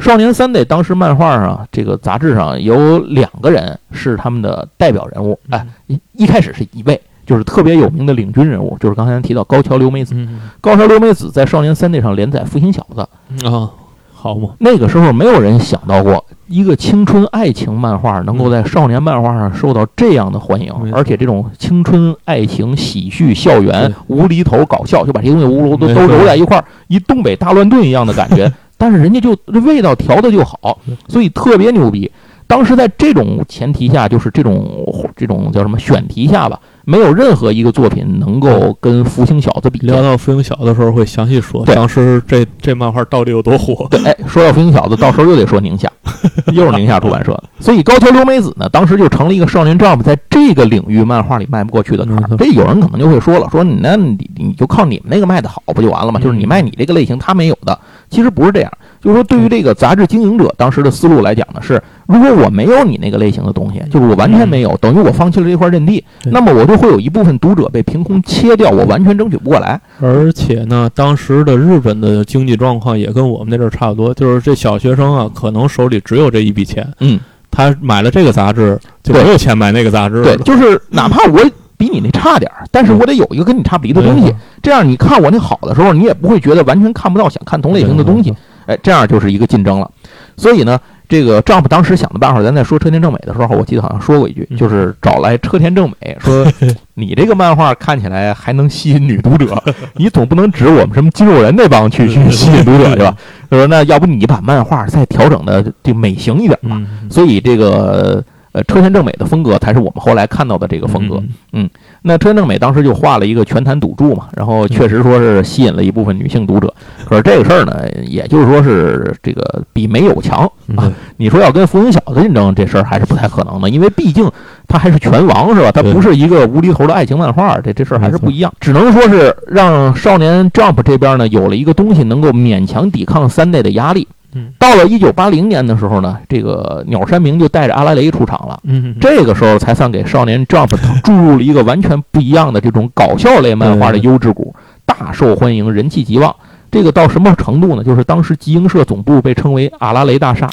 [0.00, 10.14] 少年 Sunday 当时漫画上这个杂志上有两个人是他们的代表人物，哎，一一开始是一位，就是特别有名的领军人物，就是刚才提到高桥留美子。
[10.14, 13.00] 嗯高桥留美子在少年 Sunday 上连载《福星小子》，
[13.44, 13.70] 嗯啊，
[14.12, 28.52] 好嘛，那个时候没有人想到过一个青春爱情漫画能够在少年漫画上受到这样的欢迎，而且这种青春爱情、喜剧、校园、无厘头、搞笑，就把这些东西无厘头都都揉在一块儿，一东北大乱炖一样的感觉。
[28.80, 32.10] 但是人家就这味道调的就好，所以特别牛逼。
[32.46, 40.00] 当时在这种前提下，就是这种这种叫什么选题下吧，没有任何一个作品能够跟《福星小子》比聊。
[40.02, 43.86] 到福星小子的时候会详细说，对当时这这漫画到底有多火。
[43.90, 45.90] 对， 哎，说到福星小子，到时候又得说宁夏，
[46.52, 47.40] 又是宁夏出版社。
[47.60, 52.36] 所以高桥留美子呢，当时就成了一个少年 Jump 在这个领域漫画里迈不过去的坎儿嗯。
[52.36, 56.18] 这有人可能就会说了，说你那你你就靠你们那个卖的好不就完了吗？
[56.20, 57.78] 嗯就是你卖你这个类型，他没有的。
[58.10, 69.80] 其实不是这样，就是说对于这个杂志经营者当时的思路来讲呢，是如果我没有你那个类型的东西，就是我完全没有，等于我放弃了这块阵地，那么我就会有一部分读者被凭空切掉，我完全争取不过来。
[70.00, 77.18] 而且呢，当时的日本的经济状况也跟我们那阵儿差不多，就是这小学生啊，可能手里只有这一笔钱，嗯，
[77.50, 80.42] 他买了这个杂志，就没有钱买那个杂志对，了。
[80.42, 81.40] 就是哪怕我
[81.78, 88.34] 比你那差点儿，但是我得有一个跟你差不离的东西嗯，这样你看我那好的时候，你也不会觉得完全看不到想看同类型的东西，
[88.70, 89.90] 哎，这样就是一个竞争了。
[90.36, 90.78] 所以呢，
[91.08, 96.46] 这个 Jump 当时想的办法，咱在说车田正美的时候，我记得好像说过一句，嗯就是找来车田正美说，
[96.94, 99.62] 你这个漫画看起来还能吸引女读者，
[99.96, 103.14] 你总不能指我们什么肌肉人那帮去去吸引读者去吧？
[103.50, 106.70] 他说那要不你把漫画再调整的就美型一点吧。
[106.70, 108.24] 嗯，所以这个呃
[108.66, 111.22] 车田正美的风格才是我们后来看到的这个风格。
[111.52, 111.68] 嗯
[112.02, 116.72] 那车田正美当时就画了一个拳坛赌注嘛，然后确实说是吸引了一部分女性读者。
[117.04, 120.92] 可是这个事儿呢，也就是说是这个比没有强嗯啊。
[121.16, 124.28] 你说要跟福永小子竞争，这事儿还是不太可能的，因为毕竟
[124.66, 125.70] 他还是拳王是吧？
[125.70, 128.52] 他不是一个无厘头的爱情漫画，这这事儿还是不一样。
[128.60, 134.08] 只能说是让少年 Jump 这边呢有了一个东西能够勉强抵抗三代的压力。
[134.32, 138.60] 嗯到了一九八零年的时候呢，这个鸟山明就带着阿拉蕾出场了。
[138.64, 146.34] 嗯，这个时候才算给少年 Jump 注入了一个完全不一样的这种搞笑类漫画的优质股，大受欢迎，人气极旺。
[146.70, 147.82] 这个到什么程度呢？
[147.82, 150.48] 就是当时集英社总部被称为阿拉蕾大厦。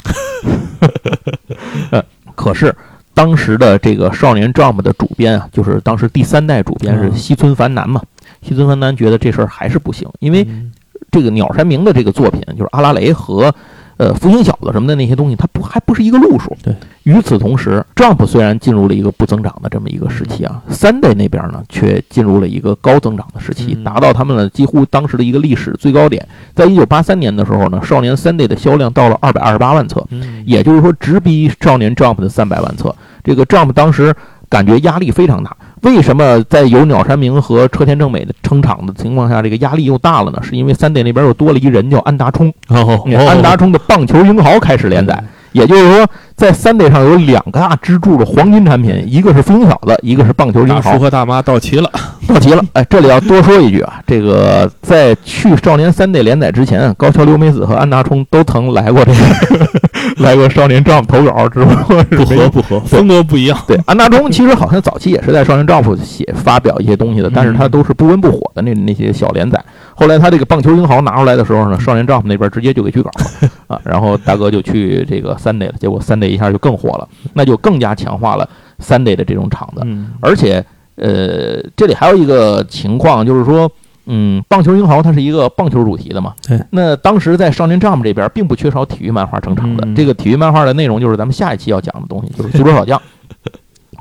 [1.90, 2.02] 呃，
[2.34, 2.74] 可是
[3.14, 8.02] 当时的这个少年 Jump 的主编啊，就是当时第三代主编是嗯西村繁男嘛。
[8.42, 10.72] 西村繁男觉得这事儿还是不行，因为嗯
[11.10, 13.54] 这个鸟山明的这个作品，就是阿拉蕾和
[13.96, 16.56] 呃福星小子什么的那些东西，它不还不是一个路数。
[16.62, 16.74] 对。
[17.04, 26.28] 与此同时，Jump 虽然进入了一个不增长的这么一个时期啊，Sunday 那边呢却进入了一个高增长的时期，嗯达到他们的几乎当时的一个历史最高点。
[26.54, 32.94] 在一九八三年的时候呢，少年 Sunday 的销量到了二百二十八万册，嗯也就是说直逼少年 Jump 的三百万册。
[33.24, 34.14] 这个 Jump 当时
[34.48, 35.56] 感觉压力非常大。
[35.82, 40.40] 为什么在有鸟山明和车田正美的撑场的情况下，这个压力又大了呢？
[40.42, 45.22] 是因为三 day 那边又多了一人叫安达充， 哦，安达充的棒球英豪开始连载。
[45.52, 46.06] 也就是说，
[46.36, 50.98] 在三 day 上有两个大支柱的黄金产品，一个是福星小子，一个是棒球英豪大叔。
[50.98, 51.90] 和大妈到齐了，
[52.28, 52.62] 到齐了。
[52.74, 59.68] 哎，这里要多说一句啊，这个在去少年三 day 连载之前，高桥留美子和安达充都曾来过这个
[60.22, 63.58] 来过少年 Jump 投稿，只不过是不合不合，风格不一样。
[63.66, 69.62] 对，安达充其实好像早期也是在少年 Jump 写发表一些东西的，但是他都是不温不火的那那些小连载。
[69.94, 78.48] 后来他这个棒球英豪拿出来的时候呢，少年 Jump 那边直接就给拒稿了啊，然后大哥就去这个 Sunday 了，结果 Sunday 一下就更火了，那就更加强化了
[78.80, 79.82] Sunday 的这种场子。
[79.84, 80.64] 嗯而且，
[80.98, 83.70] 呃，这里还有一个情况就是说，
[84.06, 86.34] 嗯，棒球英豪它是一个棒球主题的嘛。
[86.46, 86.60] 对。
[86.70, 93.00] 那当时在少年 Jump 这边并不缺少体育漫画登场的，嗯这个体育漫画的内容就是咱们下一期要讲的东西，就是足球小将。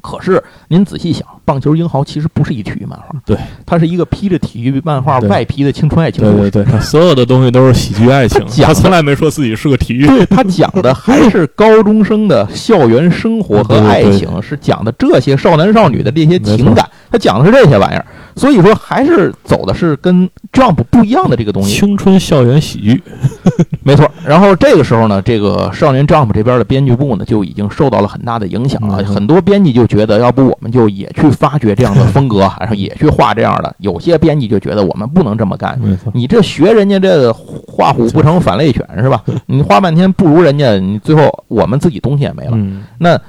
[0.01, 6.51] 可是您仔细想，棒球英豪其实不是一体育漫画，对，它是一个披着体育漫画外皮的青春爱情对故事。
[6.51, 10.05] 对对，他所有的东西都是喜剧爱情他，从来没说自己是个体育。
[10.05, 18.06] 对他讲的还是高中生的校园生活和爱对对情，是讲的这些少男少女的这些情感，他讲的是这些玩意儿。
[18.36, 21.74] 所以说，还是走的是跟 Jump 不一样的这个东西。
[21.76, 23.02] 青春校园喜剧，
[23.82, 24.08] 没错。
[24.24, 29.02] 然后这个时候呢，这个少年 Jump 这边的编剧部呢，就已经受到了很大的影响了。
[29.02, 33.76] 嗯很多编辑就觉得，要不我们就也去发掘这样的风格， 然后也去画这样的。
[33.80, 35.80] 有些编辑就觉得我们不能这么干，
[36.13, 39.24] 你这学人家这画虎不成反类犬是吧？
[39.48, 42.52] 你画半天不如人家，你最后我们自己东西也没了。
[42.54, 43.20] 嗯那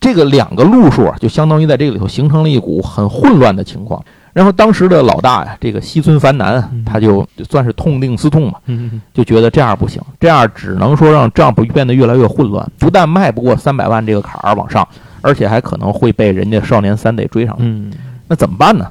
[0.00, 4.02] 这个两个路数啊，就相当于在这个里头形成了一股很混乱的情况。
[4.32, 14.86] 然后当时的老大呀，这个西村繁男他就就算是痛定思痛嘛，嗯就觉得这样不行，这样只能说让 Jump 变得越来越混乱，不但迈不过三百万这个坎儿往上，
[15.22, 17.64] 而且还可能会被人家少年三 Day 追上来。
[17.64, 17.92] 嗯
[18.28, 18.86] 那怎么办呢？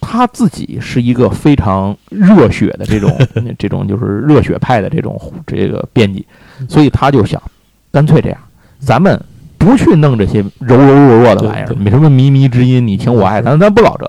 [0.00, 3.10] 他自己是一个非常热血的这种
[3.58, 6.24] 这种就是热血派的这种这个编辑，
[6.68, 7.42] 所以他就想，
[7.90, 8.38] 干脆这样，
[8.78, 9.20] 咱们
[9.64, 14.08] 不去弄这些柔柔弱弱的玩意儿什么靡靡之音，你情我爱，咱咱不搞这，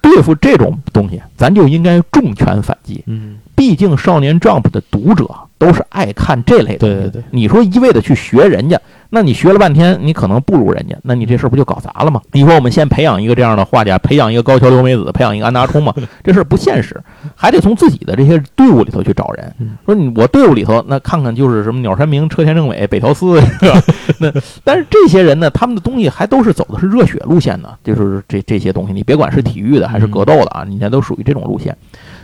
[0.00, 3.02] 对付这种东西，咱就应该重拳反击。
[3.06, 6.78] 嗯毕竟少年 Jump 的读者都是爱看这类的。
[6.78, 8.78] 对对对你说一味的去学人家，
[9.10, 12.20] 那你学了半天，你可能不如人家，那你这事儿不就搞砸了吗？
[12.32, 17.00] 你说我们先培养一个这样的画家，培养一个高桥留美子，培养一个安达充嘛， 这事儿不现实，
[17.34, 19.76] 还得从自己的这些队伍里头去找人嗯。
[19.84, 23.80] 说你我队伍里头，那看看就是什么鸟山明、车田正美、北条司， 是吧？
[24.18, 24.32] 那
[24.64, 31.76] 但是这些人呢，他们的东西还都是走的是热血路线的，就是这这些东西，你别管是体育的还是格斗的啊，你那都属于这种路线。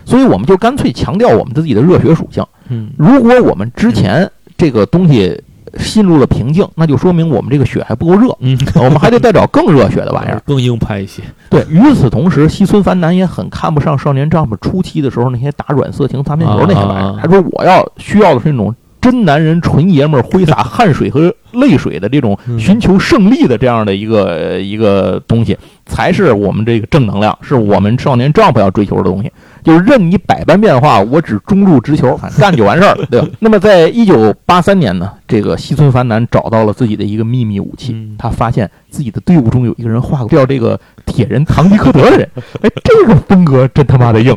[0.05, 2.45] 所以我们就干脆强调我们自己的热血属性。
[2.69, 5.41] 嗯如果我们之前这个东西
[5.79, 10.41] 陷入了瓶颈，那就说明我们这个血还不够热，嗯，我们还得再找更热血的玩意儿。
[10.47, 11.23] 更硬派一些。
[11.49, 17.19] 对，与此同时，西村繁男也很看不上少年 Jump 初期的时候那些打软色情擦边球那些玩意儿啊。
[17.23, 29.33] 他说我要需要的是那种真男人、纯爷们儿挥洒汗水和泪水的这种嗯寻求胜利的这样的一个呃一个东西，才是我们这个正能量，是我们少年 Jump 要追求的东西。
[29.63, 33.29] 就是任你百般变化，我只中路直球， 干就完事儿了，对吧？
[33.41, 42.29] 那么在一九八三年呢，这个西村繁男找到了自己的一个秘密武器，嗯他发现自己的队伍中有一个人画过叫这个铁人唐吉诃德的人，
[42.63, 44.37] 哎，这个风格真他妈的硬，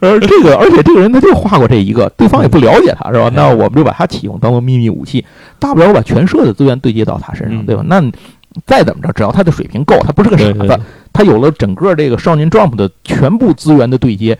[0.00, 3.30] 而这个而且这个人他就画过这一个，对方也不了解他是吧？
[3.34, 5.24] 那我们就把他启用当做秘密武器，
[5.58, 7.82] 大不了我把全社的资源对接到他身上，嗯对吧？
[7.86, 8.00] 那
[8.66, 10.78] 再怎么着，只要他的水平够，他不是个傻子，对对，
[11.12, 14.38] 他有了整个这个少年 Jump 的全部资源的对接，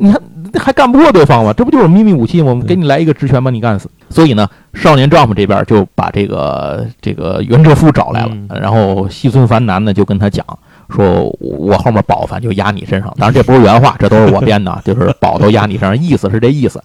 [0.00, 0.20] 你看
[0.54, 1.52] 还干不过对方吗？
[1.52, 2.50] 这不就是秘密武器吗？
[2.50, 3.88] 我们给你来一个直拳把你干死。
[4.08, 10.44] 所以呢，少年 Jump 这边就把这个这个袁哲夫找来了，嗯然后西村繁男呢就跟他讲
[10.88, 16.82] 说，我后面宝反就压你身上，当然这不是原话，这都是我编的，啊 就是宝都压你身上，意思是这意思。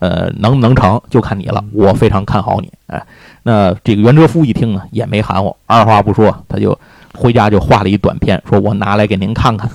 [0.00, 2.70] 呃，能不能成就看你了，我非常看好你。
[2.88, 3.02] 哎，
[3.44, 6.76] 那这个袁哲夫一听呢，也没含糊，二话不说，他就
[7.14, 9.70] 回家就画了一短片，说我拿来给您看看。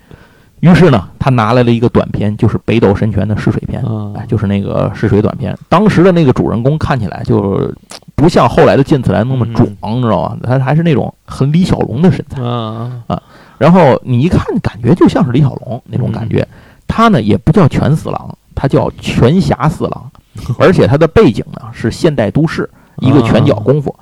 [0.60, 5.56] 于是呢，他拿来了一个短片，就是北斗神拳的试水片，啊哎，就是那个试水短片。
[5.68, 7.72] 当时的那个主人公看起来就
[8.14, 10.36] 不像后来的剑次郎那么壮，你知道吧？
[10.42, 12.42] 他还是那种很李小龙的身材。
[12.42, 13.22] 啊，
[13.58, 16.46] 然后你一看，感觉就像是李小龙那种感觉。
[16.86, 20.10] 他呢也不叫全四郎，他叫全侠四郎，
[20.58, 22.68] 而且他的背景呢是现代都市，
[23.00, 23.94] 一个拳脚功夫。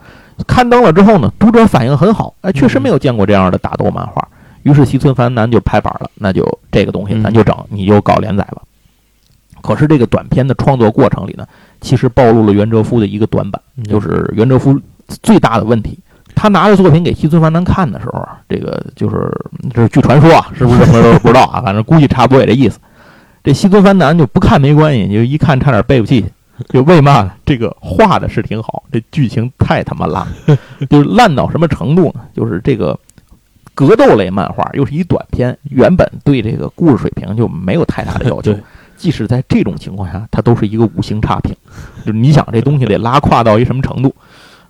[0.47, 4.29] 刊登了之后呢，读者反应很好，哎，确实没有见过这样的打斗漫画。
[4.63, 8.63] 于是西村繁男就拍板了，那就这个东西咱就整，你就搞连载吧。
[9.61, 11.47] 可是这个短片的创作过程里呢，
[11.81, 14.79] 其实暴露了袁哲夫的一个短板，嗯就是袁哲夫
[15.23, 15.99] 最大的问题。
[16.35, 19.29] 他拿着作品给西村繁男看的时候啊，这个就是
[19.75, 22.79] 这是据传说啊，是不是什么都不知道啊，反正估计差不多也这意思。
[23.43, 26.33] 这西村繁男就不看没关系，就一看差点背不气去。
[26.69, 27.33] 就为嘛呢？
[27.47, 30.27] 这个画的是挺好，这剧情太他妈烂，
[30.91, 32.21] 就是烂到什么程度呢？
[32.35, 32.99] 就是这个
[33.75, 38.55] 格斗类漫画又是一短片，原本对这个故事水平就没有太大的要求。
[38.99, 41.55] 即使在这种情况下，它都是一个五星差评。
[42.05, 44.13] 就是你想这东西得拉胯到一什么程度？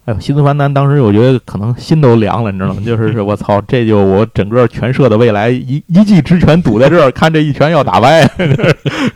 [0.05, 2.83] 哎呦，西斯凡丹当时我觉得可能心都凉了，你知道吗？
[2.85, 8.27] 就是是我操，这就我整个全社的未来一一记直拳堵在这儿，看这一拳要打歪，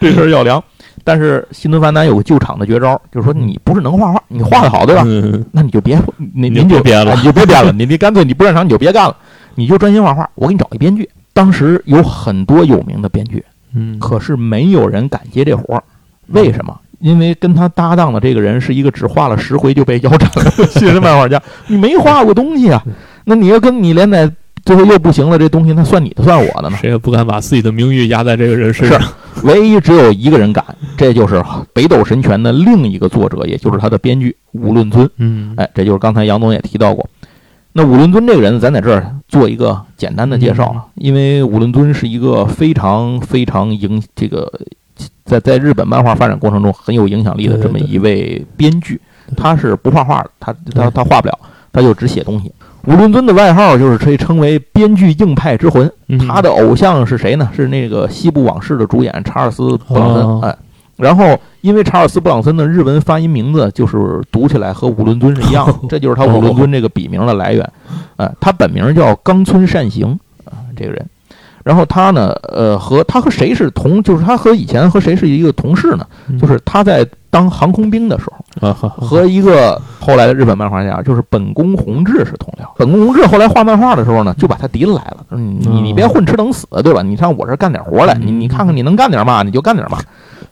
[0.01, 0.63] 这事儿要凉。
[1.05, 5.03] 但是西村繁男有个救场的绝招，就是说你不是能画画，你画的好对吧？
[5.07, 5.45] 嗯。
[5.53, 6.01] 那你就别
[6.35, 7.13] 你你就您就别编了。
[7.13, 9.17] 哎你就别编了，你你干脆你不擅长你就别干了，
[9.55, 10.29] 你就专心画画。
[10.35, 15.83] 我给你找一编剧，当时有很多有名的编剧，嗯，可是没有人敢接这活儿，
[16.29, 16.79] 为什么？
[17.01, 22.81] 因为跟他搭档的这个人是一个只画了十回就被腰斩了的 新人漫画家，你没画过东西啊，
[23.25, 24.31] 那你要跟你连载
[24.65, 26.77] 最后又不行了，这东西那算你的算我的呢？
[26.81, 29.01] 谁也不敢把自己的名誉压在这个人身上。
[29.43, 30.65] 唯一只有一个人敢，
[30.97, 31.35] 这就是
[31.73, 35.09] 《北斗神拳》的另一个作者，也就是他的编剧武论尊。
[35.17, 37.05] 嗯，哎，这就是刚才杨总也提到过。
[37.73, 44.53] 那武论尊这个人，咱在这儿做一个简单的介绍啊，因为武论尊是一个非常非常影这个
[45.25, 49.01] 在在日本漫画发展过程中很有影响力的这么一位编剧，
[49.37, 51.39] 他是不画画的，他他他画不了，
[51.73, 52.53] 他就只写东西。
[52.87, 55.91] 武伦尊的外号就是可以称为编剧硬派之魂，
[56.29, 57.49] 他的偶像是谁呢？
[57.55, 60.57] 是那个《西部往事》的主演查尔斯·布朗森，哎。
[60.97, 67.69] 然后，因为查尔斯·布朗森的日文发音名字就是读起来和武伦尊是一样，这就是他武伦尊这个笔名的来源。
[68.17, 71.05] 哎，他本名叫冈村善行啊，这个人。
[71.65, 74.03] 然后他呢，呃，和他和谁是同？
[74.03, 76.07] 就是他和以前和谁是一个同事呢？
[76.41, 78.25] 就是他在当航空兵的时
[78.61, 82.67] 候，和一个后来的日本漫画家，就是本宫弘志是同僚。
[82.77, 87.03] 本宫弘志后来画漫画的时候呢，就把他提了来了，说你你别混吃等死，对吧？
[87.03, 89.99] 你上我这干点活来，你你看看你能干点嘛，你就干点嘛。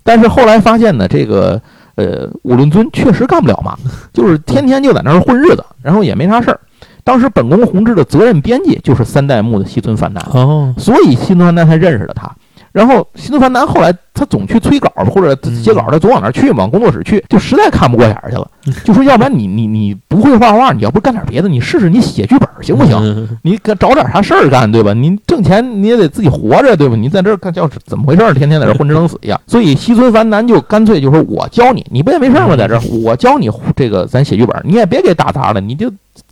[0.02, 1.60] 但是后来发现呢，这个
[1.96, 3.76] 呃武论尊确实干不了嘛，
[4.12, 6.60] 就是天天就在那儿混日子，然后也没啥事儿。
[7.04, 12.30] 当时本宫弘志的责任编辑就是三代目的西村繁男，哦，所以西村繁男才认识了他。
[12.72, 18.48] 然后西村繁男后来他总去催稿或者写稿，他总往那儿去嘛，工作室去，就实在看不过眼去了，
[18.84, 23.28] 就说要不然你你你不会画画，你要不干点别的，你试试你写剧本行不行？
[23.42, 24.94] 你找点啥事儿干，对吧？
[24.94, 26.94] 你挣钱你也得自己活着，对吧？
[26.94, 28.22] 你在这儿看叫怎么回事？
[28.34, 29.40] 天天在这混吃等死一样。
[29.48, 32.54] 所以西村繁男就干脆就说我教你，你不也没事吗？
[32.56, 35.90] 在这儿我教你这个咱写剧本，你也别给打杂了，你就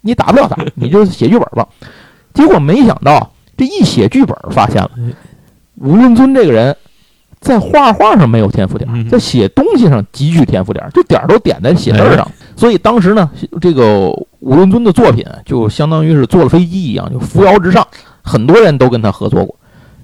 [0.09, 1.69] 你打不了他， 你就写剧本吧。
[2.33, 4.91] 结果没想到这一写剧本，发现了。
[5.75, 6.75] 吴润尊这个人，
[7.41, 12.27] 在画画上没有天赋点，在写东西上极具天赋点，就点都点在写字上。
[12.57, 14.09] 所以当时呢，这个
[14.41, 17.87] 吴润尊的作品就相当于是坐了飞机一样，就扶摇直上，
[18.23, 19.55] 很多人都跟他合作过。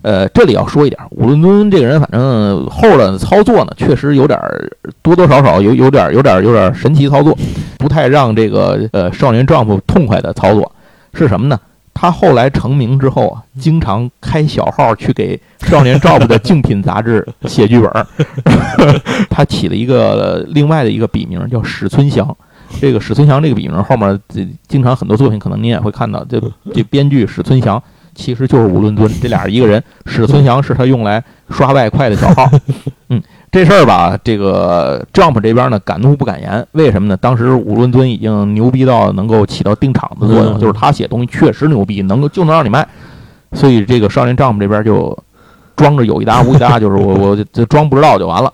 [0.04, 4.38] 呃，这里要说一点，吴论尊这个人，反正后的操作呢，确实有点
[5.00, 7.34] 多多少少有有点有点有点神奇操作，
[7.78, 10.70] 不太让这个呃少年丈夫痛快的操作
[11.14, 11.58] 是什么呢？
[11.94, 15.40] 他后来成名之后啊，经常开小号去给
[15.70, 18.06] 《少年 Jump》的竞品杂志 写剧本。
[19.30, 22.36] 他起了一个另外的一个笔名叫史村祥。
[22.80, 24.20] 这个史村祥这个笔名后面，
[24.66, 26.42] 经常很多作品可能您也会看到，这
[26.74, 27.80] 这编剧史村祥
[28.14, 29.82] 其实就是吴伦尊，这俩人一个人。
[30.06, 32.48] 史存祥是他用来刷外快的小号。
[33.10, 33.22] 嗯。
[33.50, 36.66] 这事儿吧，这个 Jump 这边呢，敢怒不敢言。
[36.72, 37.16] 为什么呢？
[37.16, 42.84] 当时武论尊已经牛逼到能够起到定场的作用，就是他写东西确实牛逼，能够就能让你卖。
[43.52, 45.16] 所以这个少年 Jump 这边就
[45.76, 48.52] 装着有一搭无一搭，就是我 我就装不知道就完了。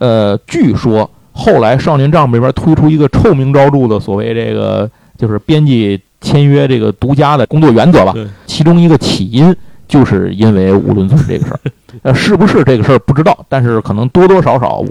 [0.00, 8.14] 呃，据说后来少年 Jump 这边推出一个臭名昭著的所谓这个就是编辑签约这个独家的工作原则吧，
[8.46, 9.54] 其中一个起因
[9.86, 11.60] 就是因为武论尊这个事儿。
[12.00, 14.82] 呃，是不是这个事儿不知道，但是可能多多少少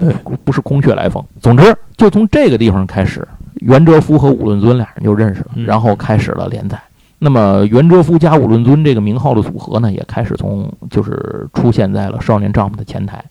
[0.44, 1.20] 不是空穴来风。
[1.40, 6.80] 总之，就从这个地方开始，袁哲夫和武论尊俩人就认识了，然后开始了连载。
[7.18, 13.24] 那么，袁哲夫加武论尊这个名号的组合呢，也开始从就是出现在了少年丈夫的前台。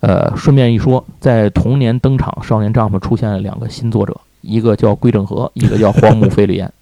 [0.00, 6.72] 呃，顺便一说，在同年登场，少年丈夫出现了两个新作者，一个叫龟正和，一个叫荒木飞吕彦。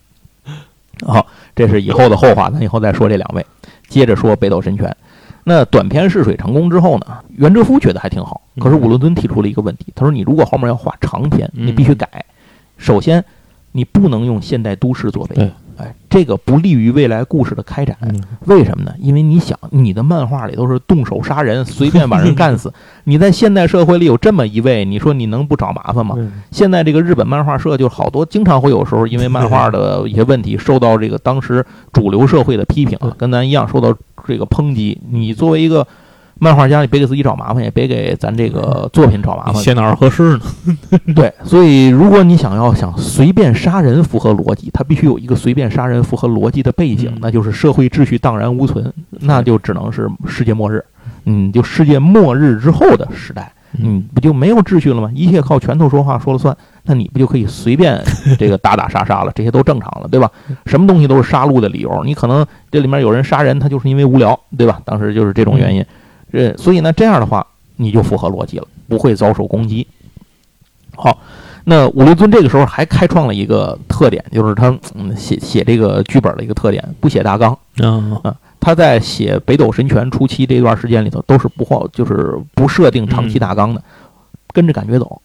[1.05, 3.45] 好，这是以后的后话，咱以后再说这两位。
[3.89, 4.97] 接着说北斗神拳。
[5.45, 7.07] 那短篇试水成功之后呢？
[7.37, 8.41] 袁哲夫觉得还挺好。
[8.59, 12.25] 可是武伦敦提出了一个问题，他说：“你如果后面要画长篇，你必须改。
[12.79, 13.25] 首先，
[13.71, 17.97] 你不能用现代都市作为。”哎，这个不利于未来故事的开展。
[18.47, 18.93] 为什么呢？
[18.99, 22.73] 因为你想，你的漫画里都是动手杀人，随便把人干死。
[23.05, 26.17] 你在现代社会里有这么一位，你说你能不找麻烦吗？
[26.51, 33.95] 现在这个日本漫画社就好多，经常会有时候因为漫画的一些问题，受到这个当时主流社会的批评，啊跟咱一样受到
[34.27, 35.01] 这个抨击。
[35.11, 35.87] 你作为一个。
[36.39, 39.55] 漫画家，你别给自己找麻烦，也别给咱这个作品找麻烦。
[39.55, 40.41] 写哪儿合适呢？
[41.17, 50.85] 对，所以如果你想要想随便杀人符合逻辑，它必须有一个随便杀人符合逻辑的背景，那就是社会秩序荡然无存，那就只能是世界末日。
[51.25, 55.11] 嗯，就世界末日之后的时代，嗯，不就没有秩序了吗？
[55.15, 58.01] 一切靠拳头说话说了算，那你不就可以随便
[58.39, 59.33] 这个打打杀杀了？
[59.35, 60.31] 这些都正常了，对吧？
[60.67, 62.03] 什么东西都是杀戮的理由。
[62.05, 64.81] 你可能这里面有人杀人，他就是因为无聊，对吧？
[64.85, 65.85] 当时就是这种原因。
[66.33, 69.87] 呃，所以呢，这样的话你就符合逻辑了，不会遭受攻击。
[70.95, 71.19] 好，
[71.65, 74.77] 那武六尊这个时候还开创了一个特点，就是他
[75.17, 77.57] 写写这个剧本的一个特点，不写大纲。
[78.23, 83.83] 啊，他在写《北斗神拳》初期这段时间里头，都是不画，就是不设定长期大纲的，
[84.53, 85.21] 跟着感觉走，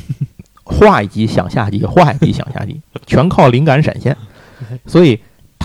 [0.64, 4.16] 画一集想下集，画一集想下集，全靠灵感闪现。
[4.86, 5.18] 所以。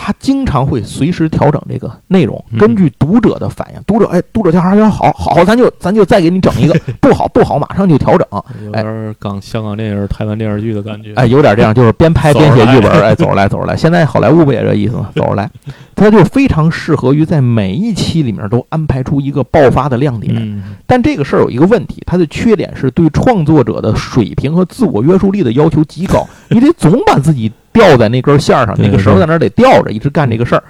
[0.03, 8.27] 他经常会随时调整这个内容，嗯根据读者的反应，读者哎，读者调查觉得好，好，咱就咱就再给你整一个， 不好不好，马上就调整。
[8.65, 11.13] 有点港香港电影、台湾电视剧的感觉。
[11.13, 13.77] 哎，有点这样，就是边拍边写剧本，哎，走着来，走着来。
[13.77, 15.11] 现在好莱坞不也这意思吗？
[15.13, 15.47] 走着来，
[15.93, 20.33] 他就非常适合于在每一期里面都安排出一个爆发的亮点。
[20.35, 30.63] 嗯，但这个事儿有一个问题，它的缺点是对创作者的水平和自我约束力的要求极高， 你得总把自己吊在那根线上，那个绳儿在那儿得吊着，一直干这个事儿。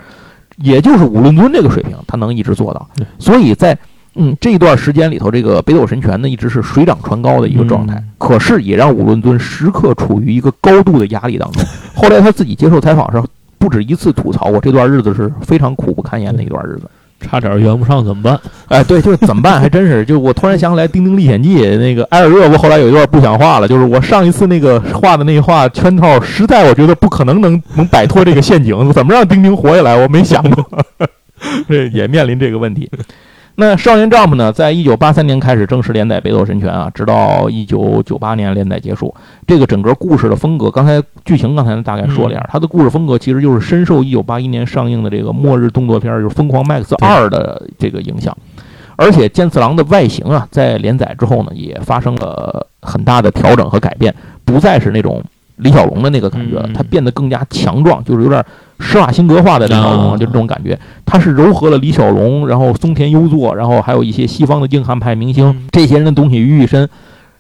[0.58, 2.88] 也就是武论尊这个水平，他能一直做到。
[3.18, 3.76] 所以在
[4.16, 11.64] 嗯这一段时间里头，这个北斗神拳呢一直是水涨船高的一个状态嗯，可是也让武论尊时刻处于一个高度的压力当中。
[11.96, 13.24] 后来他自己接受采访时，
[13.58, 16.90] 不止一次吐槽过这段日子是非常苦不堪言的一段日子。
[17.22, 18.40] 差点圆不上怎么办？
[18.68, 19.60] 哎，对，就是怎么办？
[19.60, 29.96] 还真是，就我突然想起来《丁丁历险记》那个艾尔热我后来有一段不想画了，就是我上一次那个画的那画圈套，实在我觉得不可能能能摆脱这个陷阱，怎么让丁丁活下来？
[29.96, 30.66] 我没想过，
[31.70, 32.90] 这也面临这个问题。
[33.62, 39.14] 那《少年 Jump》呢，在一九八三年开始正式连载《北斗神拳》啊，直到一九九八年连载结束。
[39.46, 48.36] 这个整个故事的风格，刚才剧情刚才大概说了一下，它的故事风格其实就是深受一九八一年上映的这个末日动作片儿，就是《疯狂 Max 二》的这个影响。
[48.96, 54.12] 而且健次郎的外形啊，在连载之后呢，也发生了很大的调整和改变，
[54.44, 55.24] 不再是那种
[55.58, 58.44] 李小龙的那个感觉他变得更加强壮，就是有点
[58.82, 60.78] 施瓦辛格化的李小龙，啊就这种感觉。
[61.06, 66.90] 他是糅合了李小龙，然后松田优作，然后还有一些西方的硬汉派明星嗯这些人的东西于一身。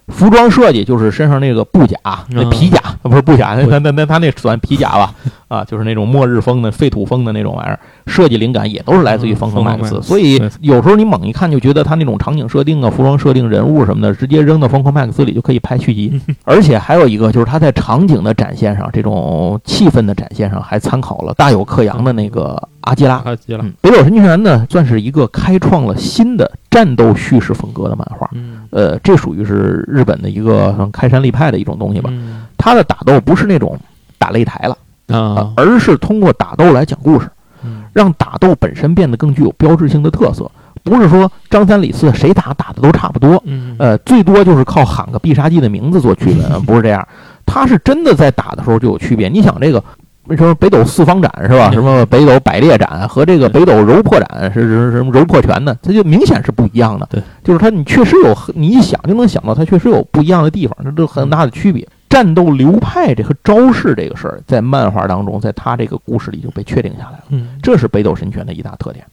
[0.08, 1.98] 服装设计就是身上那个布甲，
[2.30, 5.14] 那皮甲不是布甲， 那那那那他那算皮甲吧？
[5.48, 9.32] 啊，就是那种末日风的、废土风的那种玩意儿，设计灵感也都是来自于。
[9.42, 16.22] 疯狂麦克斯所以有时候你猛一看就觉得他那种场景设定啊、服装设定、人物什么的，直接扔到疯狂麦克斯里就可以拍续集。
[16.46, 23.22] 而且还有一个就是他在场景的展现上，这种气氛的展现上，还参考了大有克洋的那个阿基拉。
[23.26, 23.60] 阿基拉。
[23.64, 28.30] 嗯，北斗神拳呢，算是一个开创了新的战斗叙事风格的漫画。
[28.34, 32.10] 嗯，呃，这属于是日本的一个像开山立派的一种东西吧。
[32.12, 33.76] 嗯他的打斗不是那种
[34.20, 34.78] 打擂台了
[35.08, 37.28] 啊啊，，而是通过打斗来讲故事，
[37.64, 40.50] 嗯让打斗本身变得更具有标志性的特色。
[40.84, 47.08] 不是说张三李四谁打打的都差不多，嗯呃，最多就是靠喊个必杀技的名字做区分，不是这样。
[47.48, 49.28] 他是真的在打的时候就有区别。
[49.28, 49.84] 你想这个。
[50.28, 51.70] 为什么北斗四方斩是吧？
[51.72, 55.76] 嗯什么北斗百裂斩和这个北斗柔破斩是是是什么柔破拳呢？
[55.82, 57.08] 它就明显是不一样的。
[57.10, 61.88] 对，就是它你确实有，你一想就能想到它确实有不一样的地方，这都很大的区别。
[62.08, 67.24] 战斗流派这和招式这个事儿，在漫画当中，在他这个故事里就被确定下来了。
[67.30, 69.06] 嗯这是北斗神拳的一大特点。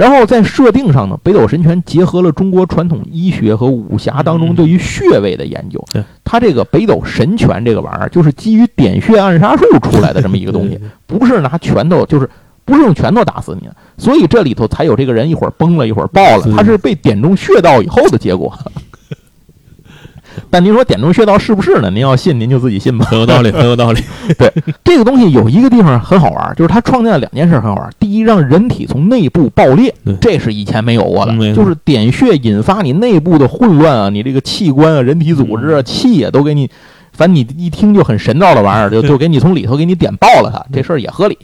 [0.00, 5.78] 然后在设定上呢，北斗神拳结合了中国传统医学和武侠当中嗯对于穴位的研究。
[5.92, 12.26] 对，它这个北斗神拳这个玩意儿，就是基于点穴暗杀术出来的这么一个东西，不是拿拳头，就是
[12.64, 13.76] 不是用拳头打死你的。
[13.98, 18.58] 所以这里头才有这个人一会儿崩了，一会儿爆了，他是被点中穴道以后的结果。
[20.50, 21.90] 但您说点中穴道是不是呢？
[21.90, 23.06] 您要信，您就自己信吧。
[23.06, 24.02] 很有道理， 很有道理。
[24.38, 24.52] 对
[24.84, 27.90] 这个东西有一个地方很好玩，就是它创建了两件事很好玩。
[27.98, 36.70] 第一，让人体从内部爆裂，这是以前没有过的就是点穴引发你内部的混乱啊，你这个器官啊、人体组织啊、气啊都给你，
[37.12, 41.36] 反正你一听就很神道的玩意儿，就就给你从里头给你点爆了它，这事儿也合理。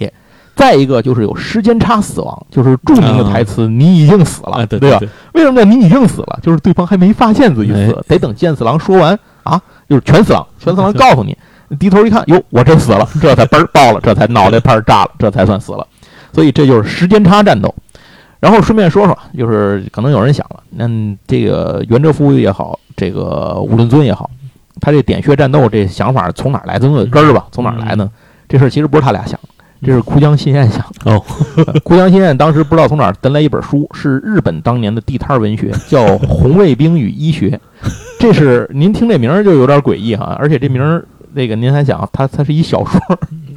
[0.57, 4.99] 再一个就是有时间差死亡，就是著名的台词“你已经死了”，啊，对对吧？
[4.99, 6.39] 对，为什么叫你已经死了？
[6.43, 10.45] 就是对方还没发现自己死，得等剑四郎说完啊，就是全死了。
[10.59, 11.37] 全四郎告诉你，
[11.79, 15.87] 低头一看，哟，我真死了，这才嘣儿爆了，这才脑袋泡炸了，这才算死了。
[16.33, 17.73] 所以这就是时间差战斗。
[18.41, 20.89] 然后顺便说说，就是可能有人想了，那
[21.27, 24.31] 这个袁哲夫也好，这个武论尊也好，
[24.81, 26.79] 他这点穴战斗这想法从哪儿来？
[26.79, 27.47] 总有根儿吧？
[27.53, 28.11] 从哪儿来呢？
[28.49, 31.13] 这事儿其实不是他俩想的，这是枯江新彦想的。
[31.13, 31.23] 哦，
[31.85, 37.61] 枯江新彦当时不知道从哪儿得来一本书，是日本当年的地摊文学，叫《红卫兵与医学》。
[38.19, 41.05] 这是您听这名儿就有点诡异哈，而且这名儿
[41.35, 43.01] 那个您还想，它它是一小说，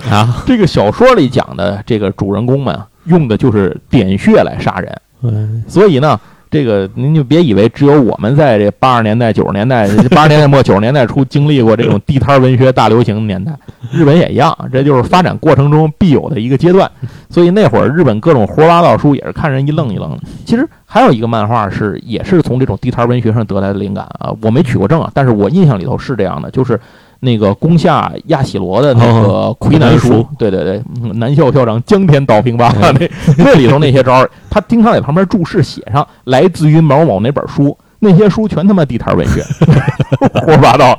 [0.09, 6.19] 啊， 这个小说里讲的这个主人公们啊用的就是点穴来杀人，嗯所以呢。
[6.51, 13.53] 这个您就别以为只有我们在这八十年代、九十年代、 八十年代末、九十年代初经历过这种地摊文学大流行的年代，
[13.91, 16.89] 日本也一样，这就是发展过程中必有的一个阶段。
[17.29, 20.19] 所以那会儿日本各种胡八道书也是看人一愣一愣的。
[20.45, 26.79] 其实还有一个漫画是也是从这种地摊文学上得来的灵感啊，我没取过证啊，但是我印象里头是这样的，就是
[27.21, 37.77] 那个攻下亚喜罗的那个魁南书，对对对，嗯南校校长江天倒平吧， 嗯 那那里头那些招儿，他经常在旁边注释写上来自于某某哪本书。
[38.01, 39.43] 那些书全他妈地摊文学，
[40.39, 40.97] 胡说八道。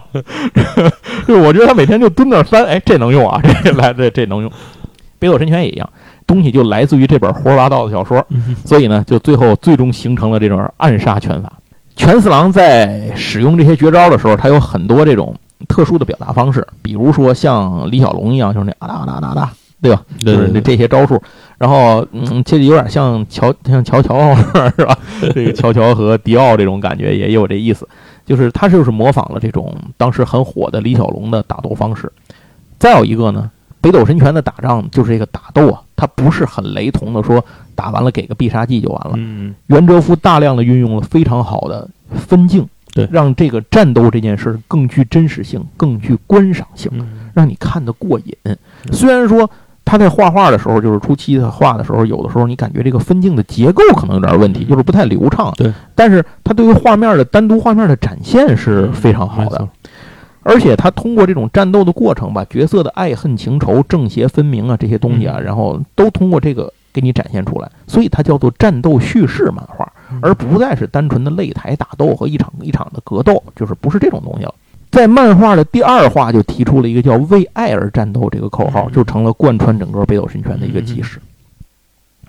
[1.26, 4.52] 就我觉得他每天就蹲那儿翻，哎，这能用啊，这来这这能用。
[5.18, 5.90] 北斗神拳也一样，
[6.26, 11.50] 东西就来自于这本胡说八道的小说，嗯所以呢，就最后最终形成了这种暗杀拳法。
[11.96, 15.34] 拳四郎在使用这些绝招的时候，他有很多这种
[15.68, 19.52] 特殊的表达方式，比如说像李小龙一样，就是那啊哒啊哒啊哒，
[19.82, 20.02] 对吧？
[20.18, 21.20] 就是这这些招数。
[21.58, 24.98] 然后，嗯，这有点像乔像乔乔是吧？
[25.34, 27.86] 这个乔乔和迪奥这种感觉也有这意思，
[28.24, 32.10] 就是他就是模仿了这种当时很火的李小龙的打斗方式。
[32.78, 33.50] 再有一个呢，
[33.82, 37.44] 北斗神拳的打仗就是这个打斗啊，它不是很雷同的说
[37.74, 39.12] 打完了给个必杀技就完了。
[39.16, 41.86] 嗯袁哲夫大量的运用了非常好的
[42.26, 43.08] 分镜，对。
[43.10, 47.06] 让这个战斗这件事儿更具真实性，更具观赏性，嗯。
[47.34, 48.34] 让你看得过瘾。
[48.92, 49.48] 虽然说
[49.84, 55.52] 他在画画的时候，就是初期他画的时候，有的时候你感觉这个分镜的结构可能有点问题，就是不太流畅。
[55.56, 59.68] 对，但是他对于画面的单独画面的展现是非常好的。
[60.42, 65.44] 而且他通过这种战斗的过程，把角色的爱恨情仇、正邪分明啊这些东西啊，嗯。
[65.44, 74.54] 然后都通过这个给你展现出来，所以它叫做战斗叙事漫画，而不再是单纯的擂台打斗和一场一场的格斗，就是不是这种东西了。
[74.90, 81.20] 在漫画的第二话就提出了一个叫“为爱而战斗”这个口号，嗯就成了贯穿整个北斗神拳的一个基石。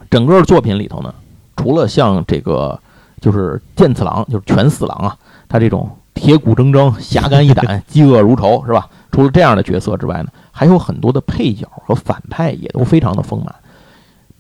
[0.10, 1.14] 整个作品里头呢，
[1.56, 2.80] 除了像这个
[3.20, 5.18] 就是剑次郎，就是拳四郎啊，
[5.50, 8.88] 他这种铁骨铮铮、侠肝义胆、 嫉恶如仇，是吧？
[9.12, 13.56] 除了这样的角色之外呢，还有很多的配角和反派也都非常的丰满。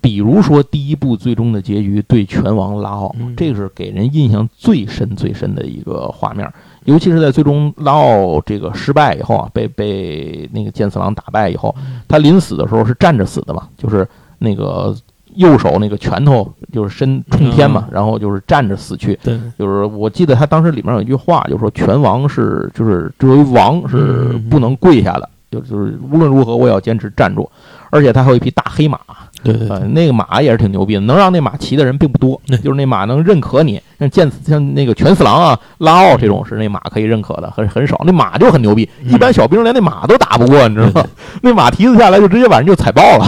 [0.01, 6.51] 比如说第一部最终的结局对拳王拉奥，嗯这个是给人印象最深最深的一个画面。
[6.85, 11.75] 尤其是在最终拉奥这个失败以后啊，被被那个剑次郎打败以后，
[12.07, 14.07] 他临死的时候是站着死的嘛，就是
[14.39, 14.95] 那个
[15.35, 19.17] 右手那个拳头就是伸冲天嘛，然后就是站着死去。
[19.21, 27.47] 对，就是我记得他当时里面有一句话，就是说拳王是就是作为王是不能跪下的，就就是无论如何我也要坚持站住。
[27.91, 28.97] 而且他还有一匹大黑马，
[29.43, 33.81] 对对呃，那个马也是挺牛逼的，能让那马骑的人并不多，就是那马能认可你。
[33.99, 38.01] 像剑像那个拳四郎啊、拉奥这种是那马可以认可的，很很少。
[38.05, 41.07] 那马就很牛逼，嗯一般小兵连那马都打不过，你知道吗？
[41.43, 43.27] 那马蹄子下来就直接把人就踩爆了，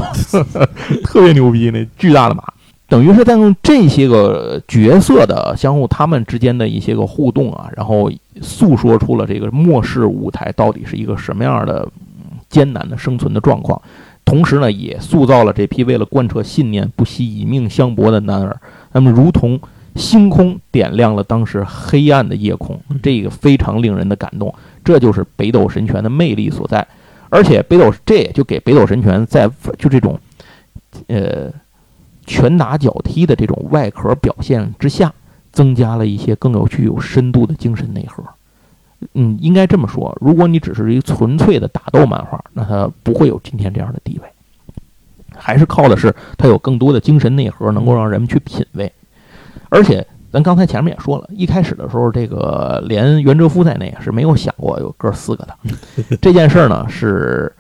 [1.05, 2.43] 特别牛逼，那巨大的马。
[2.87, 8.11] 等于是在用这些个角色的相互他们之间的一些个互动啊，然后
[8.41, 11.87] 诉说出了这个末世舞台到底是一个什么样的
[12.17, 13.81] 嗯艰难的生存的状况。
[14.25, 18.59] 同时呢，也塑造了这批为了贯彻信念不惜以命相搏的男儿，
[18.91, 19.59] 那么如同
[19.95, 24.53] 星空点亮了当时黑暗的夜空，这个非常令人的感动。
[24.83, 26.85] 这就是北斗神拳的魅力所在，
[27.29, 30.19] 而且北斗这也就给北斗神拳在就这种，
[31.07, 31.51] 呃，
[32.25, 35.13] 拳打脚踢的这种外壳表现之下，
[35.51, 38.23] 增加了一些更有具有深度的精神内核。
[39.13, 44.27] 嗯，应该这么说，如果你只是一个纯粹的打斗漫画，那它不会有今天这样的地位，
[45.35, 48.91] 还是靠的是它有更多的精神内核，能够让人们去品味。
[49.69, 55.55] 而且，咱刚才前面也说了，一开始的时候，这个连袁哲夫在内是没有想过有哥四个的。
[56.21, 57.51] 这件事儿呢，是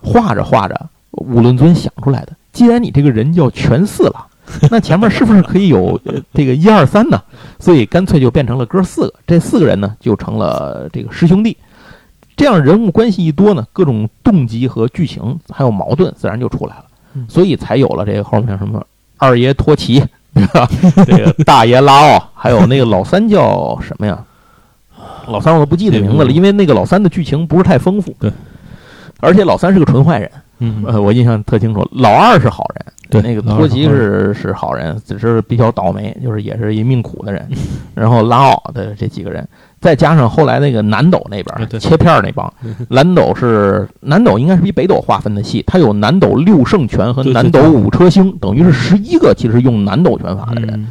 [0.00, 2.32] 画着画着，武论尊想出来的。
[2.52, 4.26] 既然你这个人叫全四郎，
[4.70, 7.20] 那前面是不是可以有呃这个一二三呢？
[7.58, 9.14] 所以干脆就变成了哥四个。
[9.26, 11.56] 这四个人呢，就成了这个师兄弟。
[12.36, 16.84] 这样人物关系一多呢，各种动机和剧情还有矛盾自然就出来了
[17.14, 18.84] 嗯，所以才有了这个后面什么
[19.16, 20.68] 二爷托奇，对吧？
[21.06, 24.22] 这个大爷拉奥，还有那个老三叫什么呀？
[25.28, 28.14] 老三我都不记得名字了，因为那个老三的剧情不是太丰富。
[28.20, 28.30] 对，
[29.20, 31.88] 而且老三是个纯坏人，嗯呃，我印象特清楚。
[31.90, 37.46] 老二是好人，对那个托吉是是是好人，只是比较倒霉，就是也是一命苦的人。
[37.94, 39.46] 然后拉奥的这几个人，
[39.80, 42.52] 再加上后来那个南斗那边切片那帮，
[42.90, 50.70] 南斗是南斗应该是比北斗划分的细，他有南斗六圣拳和南斗五车星，等于是十一个其实用南斗拳法的人。
[50.74, 50.86] 嗯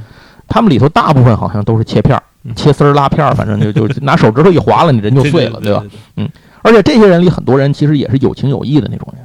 [0.47, 2.21] 他们里头大部分好像都是切片
[2.55, 5.83] 切丝儿、拉片儿，反正就就 拿手指头一划了，你人就碎了，对吧？？
[6.17, 6.29] 嗯
[6.61, 9.24] 而且这些人里很多人其实也是有情有义的那种人。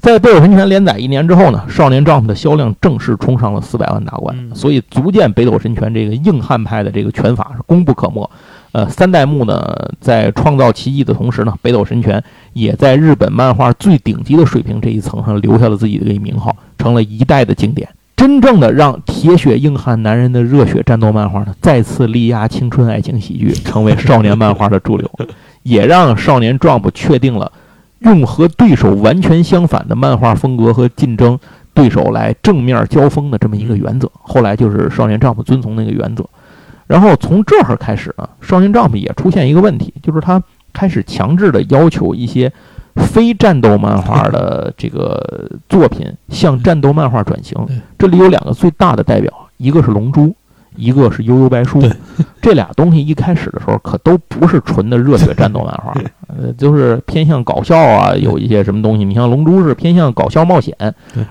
[0.00, 8.28] 在《北斗神拳》连载一年之后呢，《少年 Jump》的销量正式冲上了四百万大关，嗯所以足见北斗神拳这个硬汉派的这个拳法是功不可没。
[8.72, 9.62] 呃，三代目呢，
[10.00, 12.22] 在创造奇迹的同时呢，北斗神拳
[12.54, 17.86] 也在日本漫画最顶级的水平这一层上留下了自己的一个名号，成了一代的经典。
[18.16, 25.10] 真正的让铁血硬汉男人的热血战斗漫画呢，再次力压青春爱情喜剧，成为少年漫画的主流，
[25.62, 27.50] 也让少年 Jump 确定了
[28.00, 31.38] 用和对手完全相反的漫画风格和竞争
[31.72, 34.10] 对手来正面交锋的这么一个原则。
[34.20, 36.24] 后来就是少年 Jump 遵从那个原则，
[36.86, 40.42] 然后从这儿开始呢，少年 Jump 也出现一个问题，就是他
[40.72, 42.52] 开始强制的要求一些
[42.96, 47.56] 非战斗漫画的这个作品向战斗漫画转型，
[47.98, 50.22] 这里有两个最大的代表，一个是《龙珠》，
[50.76, 51.80] 一个是《悠悠白书》。
[52.42, 55.92] 这俩东西一开始的时候可都不是纯的热血战斗漫画，
[56.28, 59.04] 呃，就是偏向搞笑啊，有一些什么东西。
[59.04, 60.74] 你像《龙珠》是偏向搞笑冒险，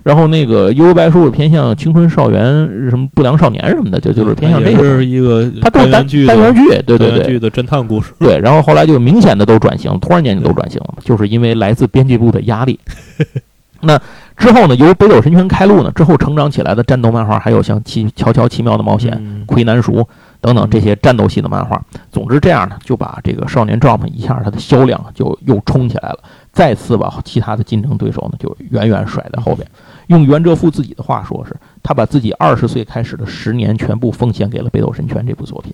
[0.03, 2.43] 然后那个《悠悠白书》是偏向青春少年
[2.89, 4.83] 什么不良少年什么的，就就是偏向这也个。
[4.83, 8.13] 是一个它都是单单元剧对对对剧的侦探故事。
[8.19, 8.37] 对。
[8.39, 12.79] 然后后来就明显的都转型，突然间就都转型了，就是因为来自编辑部的压力。
[13.81, 13.99] 那
[14.37, 20.07] 之后呢，由北斗神拳开路呢，之后成长起来的战斗漫画还有像奇《乔乔奇妙的冒险》嗯魁南鼠
[20.41, 21.81] 等等这些战斗系的漫画。
[22.11, 26.19] 总之这样呢，就把这个少年 Jump 一下它的销量就又冲起来了，
[26.53, 29.67] 再次把其他的竞争对手呢就远远甩在后边。
[30.07, 35.73] 用袁哲夫自己的话说是，他把自己二十岁开始的十年全部奉献给了《北斗神拳》这部作品。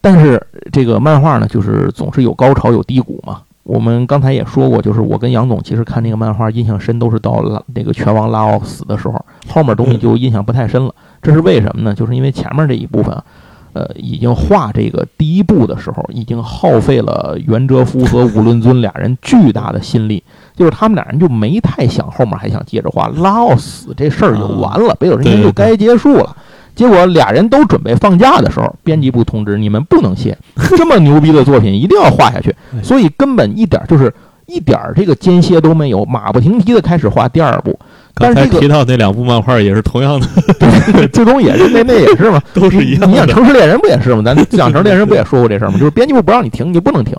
[0.00, 3.42] 但是这个漫画呢，就是总是有高潮有低谷嘛。
[3.70, 10.92] 我们刚才也说过，就是我跟杨总其实看那个漫画印象深，都是到拉那个拳王拉奥死的时候，后面东西就印象不太深了。
[11.22, 11.94] 这是为什么呢？
[11.94, 13.16] 就是因为前面这一部分，
[13.72, 20.20] 呃，已经画这个第一部的时候，已经耗费了袁哲夫和武论尊俩人巨大的心力，
[20.56, 23.06] 就是他们俩人就没太想后面还想接着画。
[23.18, 26.36] 拉奥死这事儿就完了，北斗神拳就该结束了。
[26.80, 30.34] 结果俩人都准备放假的时候，编辑部通知你们不能歇，
[30.78, 34.10] 这么牛逼的作品一定要画下去，所以根本一点就是
[34.46, 37.78] 一点儿这个间歇都没有，马不停蹄的开始画第二部。
[38.14, 40.26] 但是提到那两部漫画也是同样的，
[41.12, 43.26] 最终也是那那也是嘛， 都是一样你想《。
[43.30, 44.22] 城市猎人》不也是吗？
[44.24, 45.78] 咱讲《城市猎人》不也说过这事儿吗？
[45.78, 47.14] 就是编辑部不让你停，你就不能停。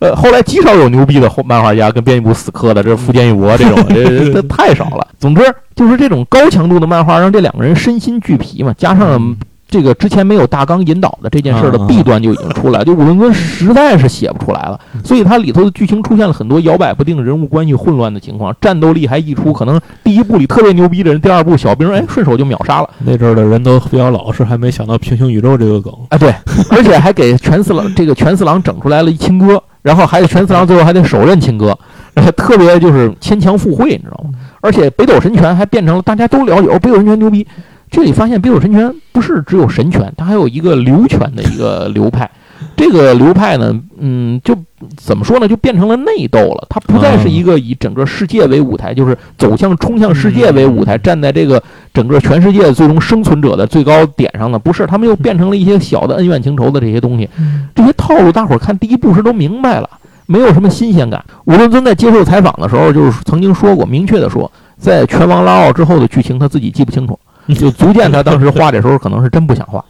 [0.00, 5.06] 呃，后来极少有牛逼的后漫画家跟编辑部死磕的，这是福建一博这种， 这这这太少了。
[5.18, 5.42] 总之
[5.76, 9.36] 就是这种高强度的漫画，让这两个人身心俱疲嘛，加上。
[9.70, 22.90] 这个之前没有大纲引导的这件事的弊端就已经出来，就武论尊实在是写不出来了，所以它里头的剧情出现了很多摇摆不定、人物关系混乱的情况，战斗力还溢出，可能第一部里特别牛逼的人，第二部小兵哎顺手就秒杀了。
[22.98, 25.92] 那阵儿的人都比较老实，还没想到平行宇宙这个梗。
[26.08, 26.34] 啊， 对，
[26.70, 31.78] 而且还给全四郎这个全四郎整出来了一亲哥，然后还有全四郎最后还得手刃亲哥，
[32.14, 34.30] 呃特别就是牵强附会，你知道吗？
[34.60, 37.46] 而且北斗神拳还变成了大家都了解，哦，北斗神拳牛逼。
[37.90, 42.30] 这里发现北斗神拳不是只有神拳，它还有一个流拳的一个流派。
[42.76, 44.54] 这个流派呢，嗯，就
[44.94, 46.66] 怎么说呢，就变成了内斗了。
[46.68, 51.62] 它不再是一个以整个世界为舞台，就是走向冲向世界为舞台，站在这个
[51.94, 54.86] 整个全世界最终生存者的最高点上的，不是。
[54.86, 57.26] 他们又变成了一些小的恩怨情仇的这些东西。
[57.74, 59.88] 这些套路，大伙儿看第一部时都明白了，
[60.26, 61.24] 没有什么新鲜感。
[61.46, 67.18] 吴伦尊在接受采访的时候，就是曾经说过，明确的说，在拳王拉奥之后的剧情他自己记不清楚。
[67.58, 69.84] 就足见他当时画的时候可能是真不想画。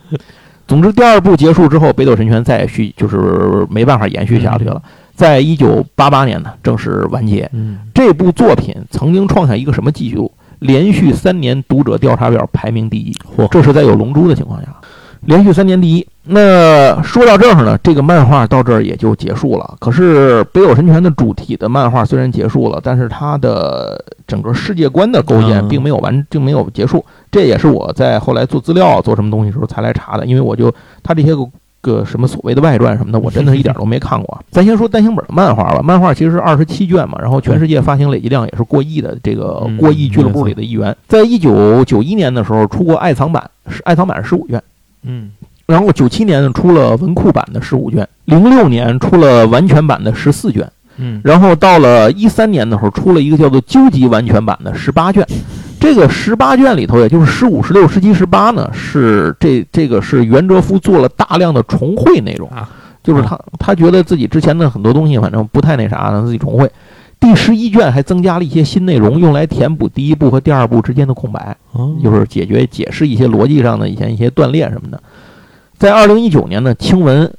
[0.67, 4.81] 总之，第二部结束之后，北斗神拳再续就是没办法延续下去了。
[5.15, 7.51] 在一九八八年呢，正式完结。
[7.53, 10.33] 嗯，这部作品曾经创下一个什么记录？
[10.61, 13.13] 连续三年读者调查表排名第一。
[13.37, 14.69] 嚯这是在有《龙珠》的情况下，
[15.23, 16.07] 连续三年第一。
[16.23, 19.75] 那说到这儿呢，这个漫画到这儿也就结束了。
[19.81, 27.05] 可是北斗神拳的主体的漫画虽然结束了，但是它的整个世界观的构建嗯并没有完，并没有结束。
[27.33, 31.45] 这也是我在后来做资料、做什么东西的时候才来查的，因为我就它这些个
[31.81, 34.39] 个什么所谓的外传什么的，我真的一点都没看过。
[34.53, 40.95] 咱先说单行本的漫画吧，漫画其实是二十七卷嘛，然后全世界发行累计量也是过亿的，这个嗯过亿俱乐部里的一员。
[41.09, 44.63] 在一九九一年的时候出过爱藏版，是爱藏版是十五卷。
[45.03, 45.31] 嗯，
[45.67, 55.27] 然后九七年呢出了文库版的十五卷，零六年出了完全版的十四卷，嗯，然后到了一三年的时候出了一个叫做究极完全版的十八卷。
[55.81, 62.69] 这个十八卷里头，也就是十五、十六、十七、十八呢，是这这个是袁哲夫做了大量的重绘内容，啊，
[63.03, 66.71] 就是他他觉得自己之前的很多东西反正不太那啥，他自己重绘。
[67.21, 71.55] 第十一卷还增加了一些新内容，用来填补第一部和第二部之间的空白。
[71.73, 75.01] 哦就是解决解释一些逻辑上的以前一些断裂什么的。
[75.77, 77.31] 在二零一九年呢，青文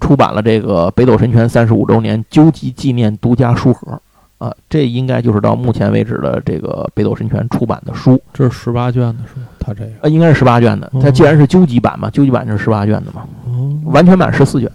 [0.00, 4.00] 出版了这个《北斗神拳》三十五周年究极纪念独家书盒
[4.38, 9.46] 啊，这应该就是到目前为止的这个《北斗神拳》出版的书，这是十八卷的是吗？
[9.58, 10.90] 他这个，啊，应该是十八卷的。
[11.00, 14.70] 它哦既然是究极版嘛，究极版就是十八卷的嘛，哦，完全版十四卷。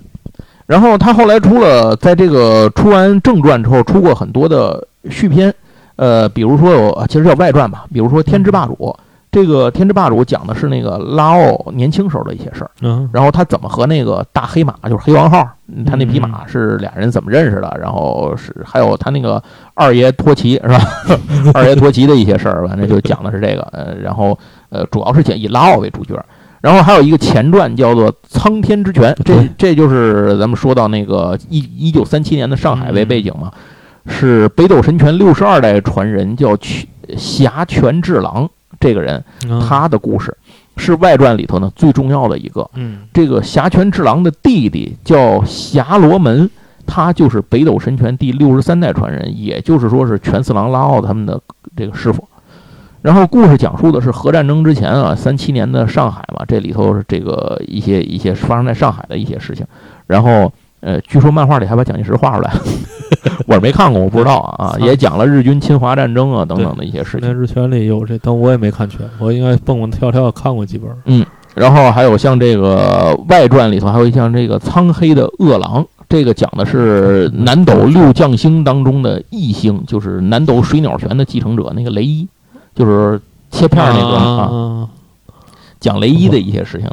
[0.70, 5.52] 然后他后来出了，在这个出完正传之后，出过很多的续篇，
[5.96, 8.76] 呃，比如说有，其实叫外传吧，比如说《天之霸主》。
[9.32, 19.42] 这个《天之霸主》讲的是那个拉奥年轻时候的一些事儿，嗯，然后他怎么和那个大黑马，就是黑王号，嗯他那匹马是俩人怎么认识的，然后是还有他那个
[19.74, 20.80] 二爷托奇是吧？
[21.54, 24.38] 二爷托奇的一些事儿，反正就讲的是这个，呃，然后
[24.70, 26.16] 呃，主要是讲以拉奥为主角，
[26.62, 33.52] 然后还有一个前传叫做《苍天之拳》，这这就是咱们说到那个一一九三七年的上海为背景嘛。
[34.08, 38.50] 是北斗神拳六十二代传人，叫拳侠拳治郎
[38.80, 40.36] 这个人，啊他的故事
[40.78, 42.68] 是外传里头呢最重要的一个。
[42.74, 46.50] 嗯这个侠拳治郎的弟弟叫侠罗门，
[46.88, 51.40] 他就是北斗神拳第六十三代传人，也就是说是拳四郎拉奥他们的
[51.76, 52.28] 这个师傅。
[53.02, 59.66] 然后故事讲述的是核战争之前啊，三七年的上海嘛，这里头是这个一些一些发生在上海的一些事情。
[60.06, 62.52] 然后呃，据说漫画里还把蒋介石画出来，
[63.48, 67.34] 我是没看过，我不知道啊， 也讲了日军侵华战争啊等等的一些事情那。
[67.34, 70.90] 日全里有这，但我也没看全，我应该蹦蹦跳跳看过几本。
[71.06, 71.26] 嗯
[71.56, 82.26] 然后还有像这个外传里头，还有像这个苍黑的恶狼，这个讲的是南斗六将星当中的异星，就是南斗水鸟拳的继承者那个雷伊，
[82.76, 83.20] 就是
[83.52, 84.90] 切片儿那个啊，啊，
[85.80, 86.90] 讲雷伊的一些事情。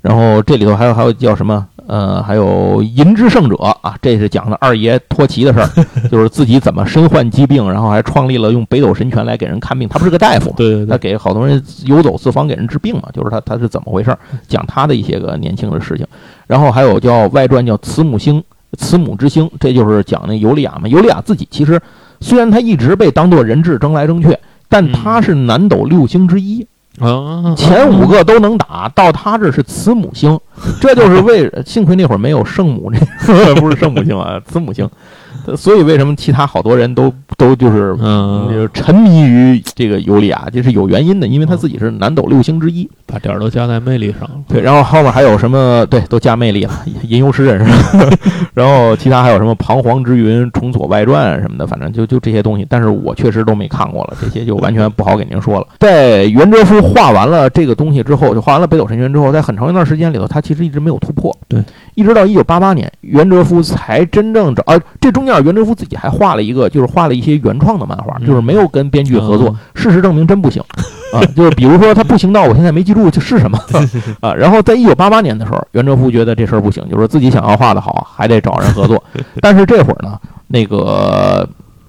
[0.00, 5.68] 然后这里头还有还有叫什么呃，还有银之圣者啊，这是讲的二爷托奇的事儿，
[6.08, 9.88] 就是自己怎么身患疾病，然后还创立了用北斗神拳来给人看病。
[9.88, 14.16] 他不是个大夫，对对对，他给好多人游走四方给人治病嘛，就是他他是怎么回事，
[14.46, 16.06] 讲他的一些个年轻的事情。
[16.46, 18.42] 然后还有叫外传叫慈母星，
[18.78, 20.86] 慈母之星，这就是讲那尤利亚嘛。
[20.88, 21.80] 尤利亚自己其实
[22.20, 24.36] 虽然他一直被当做人质争来争去，
[24.68, 26.66] 但他是南斗六星之一，
[27.00, 30.38] 啊，前五个都能打，到他这是慈母星，
[30.80, 32.90] 这就是为幸亏那会儿没有圣母
[33.26, 34.88] 这不是圣母星啊， 慈母星，
[35.56, 42.88] 所以为什么其他好多人都都就是就嗯，是沉迷于这个尤里亚，这是有原因的，因为他自己是南斗六星之一。
[43.10, 44.32] 把点儿都加在魅力上了。
[44.46, 45.86] 对，然后后面还有什么？
[45.86, 46.72] 对，都加魅力了，
[47.04, 48.10] 吟游诗人是吧？
[48.52, 52.66] 然后其他还有什么彷徨之云、重锁外传什么的，反正就就这些东西。
[52.68, 55.66] 但是我确实都没看过了，这些就完全不好给您说了。
[55.78, 61.36] 在袁哲夫画完了这个东西之后，就画完了北斗神拳之后，在很长一段时间里头，他其实一直没有突破。
[61.46, 61.62] 对，
[61.94, 69.56] 一直到一九八八年，袁哲夫才真正找啊，这中间袁哲夫自己还画了一个，就是画了一些原创的漫画，嗯就是没有跟编剧合作嗯。
[69.74, 70.62] 事实证明真不行
[71.12, 73.58] 啊，就是比如说他不行到我现在没记住这是什么
[74.20, 74.32] 啊。
[74.32, 79.02] 然后在一九八八年的时候，袁哲夫觉得这事儿不行，就是自己想要画的好，还得找人合作。
[79.42, 81.46] 但是这会儿呢，那个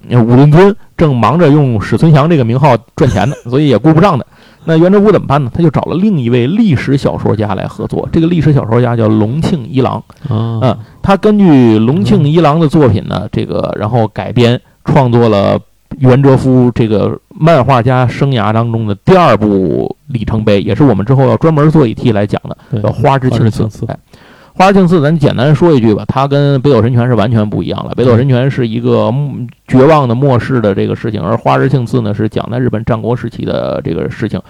[0.08, 4.26] 呃武论尊正忙着用史存祥这个名号赚钱呢，所以也顾不上的。
[4.64, 5.50] 那袁哲夫怎么办呢？
[5.54, 8.08] 他就找了另一位历史小说家来合作。
[8.12, 9.96] 这个历史小说家叫龙庆一郎，
[10.28, 15.58] 啊嗯，他根据龙庆一郎的作品呢，这个然后改编创作了
[15.98, 23.86] 袁哲夫这个漫画家生涯当中的第二部里程碑，也是我们之后要专门做一期来讲的，对叫《花之花庆次之庆次》。
[23.88, 23.98] 哎，
[24.52, 27.94] 花之庆次，咱简单说一句吧，它跟北斗神拳是完全不一样了。
[27.94, 34.40] 北斗神拳是一个嗯绝望的末世的这个事情，而花之庆次呢是讲在日本战国时期的这个事情。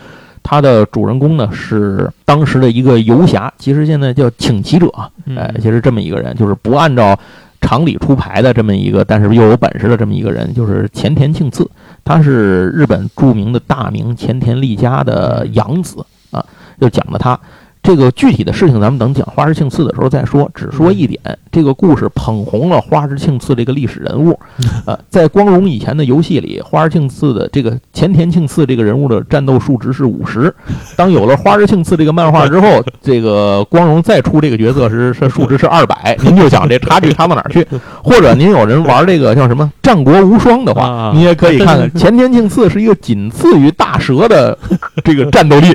[0.42, 4.90] 它的主人公呢是当时的一个游侠，其实现在叫请骑者，
[5.26, 7.16] 嗯哎，其实这么一个人，就是不按照
[7.60, 11.70] 常理出牌的这么一个，但是又有本事的这么一个人，就是前田庆次，
[12.04, 16.44] 他是日本著名的大名前田利家的养子啊，
[16.80, 17.38] 就讲的他。
[17.82, 20.48] 这个具体的事情，咱们等讲花之庆次的时候再说。
[20.54, 21.18] 只说一点，
[21.50, 24.38] 这个故事捧红了花之庆次这个历史人物。
[24.86, 30.54] 呃，在光荣以前的游戏里，花之庆次的这个前田庆次这个人物的战斗数值是五十。
[30.94, 36.16] 当有了花之庆次这个漫画之后， 这个光荣再出这个角色时，是数值是二百。
[36.22, 37.66] 您就想这差距差到哪儿去？
[38.04, 44.56] 或者您有人玩这个叫什么《战国无双》的话啊，你也可以看看前田庆次是一个仅次于大蛇的
[45.02, 45.74] 这个战斗力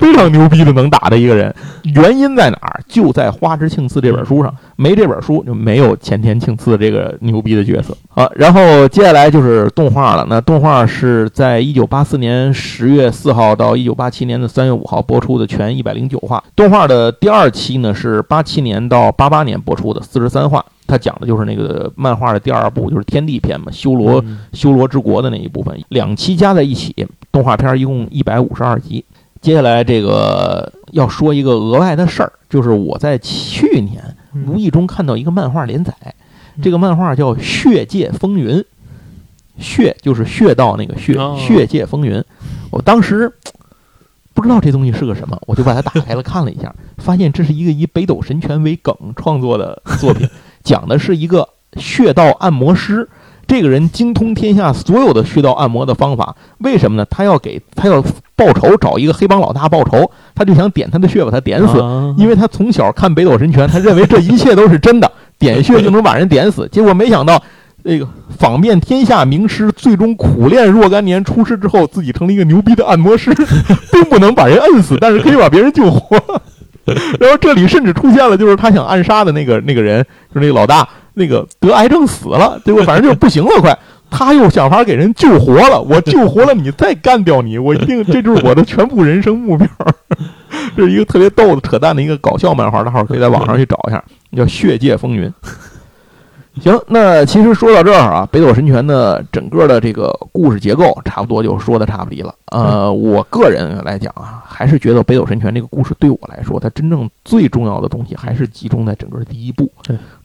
[0.00, 1.42] 非常牛逼的能打的一个人。
[1.94, 2.80] 原因在哪儿？
[2.86, 8.28] 就在《花之庆次》这本书上，没这本书就没有前田庆次这个牛逼的角色啊。
[8.34, 10.26] 然后接下来就是动画了。
[10.28, 16.42] 那动画是在一九八四年十月四号到一九八七年的三月五号播出的全一百零九话。
[16.54, 20.64] 动画的第二期呢是八七年到八八年播出的四十三话。
[20.84, 29.02] 它讲的就是那个漫画的第二部，就是天地篇嘛，修罗嗯修罗之国的那一部分，两期加在一起，动画片一共一百五十二集。
[29.42, 35.92] 接下来这个要说一个额外的事儿，就是我在去年嗯无意中看到一个漫画连载，
[36.62, 38.56] 这个漫画叫《血界风云》，
[39.58, 42.22] 血就是穴道那个血，哦血界风云。
[42.70, 43.30] 我当时
[44.32, 50.28] 不知道这东西是个什么，我就把它打开了看了一下， 发现这是一个以北斗神拳为梗创作的作品，
[50.62, 53.08] 讲的是一个穴道按摩师。
[53.46, 57.06] 这个人精通天下所有的穴道按摩的方法，为什么呢？
[57.10, 58.02] 他要给他要
[58.34, 61.80] 报仇，找一个黑帮老大报仇，他就想点他的穴，把他点死。
[61.80, 66.68] 啊因为他从小看北斗神拳，他认为这一切都是真的， 点穴就能把人点死。
[66.72, 67.42] 结果没想到，
[67.84, 73.34] 这个访遍天下名师，最终苦练若干年，出师之后自己成了一个牛逼的按摩师，
[73.92, 76.16] 并不能把人摁死，但是可以把别人救活。
[77.20, 80.02] 然后这里甚至出现了，就是他想暗杀的那个那个人，
[80.34, 83.78] 就是那个老大，那个得癌症死了， 结果反正就是不行了，快。
[84.14, 89.66] 他又想法给人救活了，我救活了你，再干掉你，我一定，这就是我的全部人生目标。
[90.76, 94.04] 这是一个特别逗的、扯淡的一个搞笑漫画，的号可以在网上去找一下，
[94.36, 95.26] 叫《血界风云》。
[96.60, 102.34] 行，那其实说到这儿啊，《北斗神拳》的整个的这个故事结构差不多就说的差不离了。
[102.46, 109.70] 呃，我个人来讲啊，还是觉得《北斗神拳》这个故事对我来说，它真正最重要的东西还是集中在整个第一部。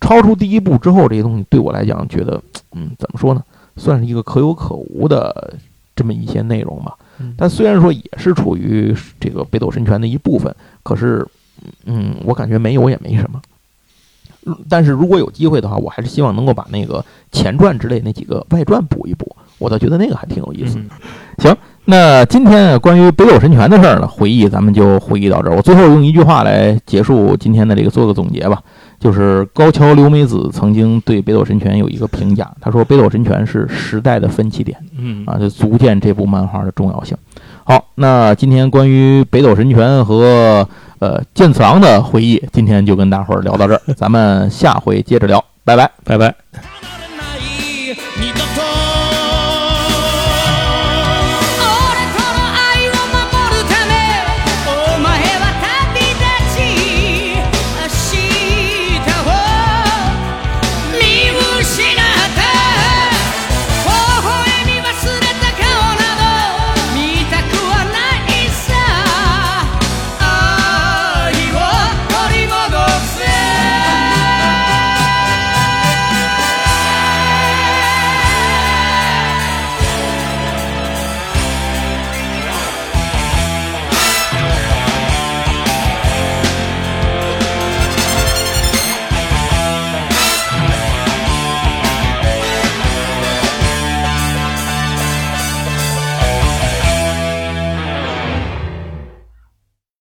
[0.01, 2.41] 超出第一部之后，这些东西对我来讲，觉得
[2.73, 3.41] 嗯，怎么说呢？
[3.77, 5.53] 算是一个可有可无的
[5.95, 6.95] 这么一些内容吧。
[7.37, 10.53] 但虽然说也是处于这个《北斗神拳》的一部分，
[10.83, 11.25] 可是，
[11.85, 13.41] 嗯，我感觉没有也没什么。
[14.69, 20.79] 但是如果有机会的话，我还是希望能够把那个前传之类那几个外传补一补，我倒觉得那个还挺有意思。
[21.37, 25.55] 行，那今天关于《北斗神拳》的事儿呢，回忆咱们就回忆到这儿。
[25.55, 28.61] 我最后用一句话来结束今天的这个做个总结吧。
[28.99, 37.15] 就是高桥留美子曾经对《北斗神拳》有一个评价，他说《北斗神拳》是时代的分歧点，嗯啊，就足见这部漫画的重要性。
[37.63, 40.67] 好，那今天关于《北斗神拳》和
[40.99, 46.96] 呃剑次郎的回忆，今天就跟大伙儿聊到这儿，咱们下回接着聊，拜拜，拜拜。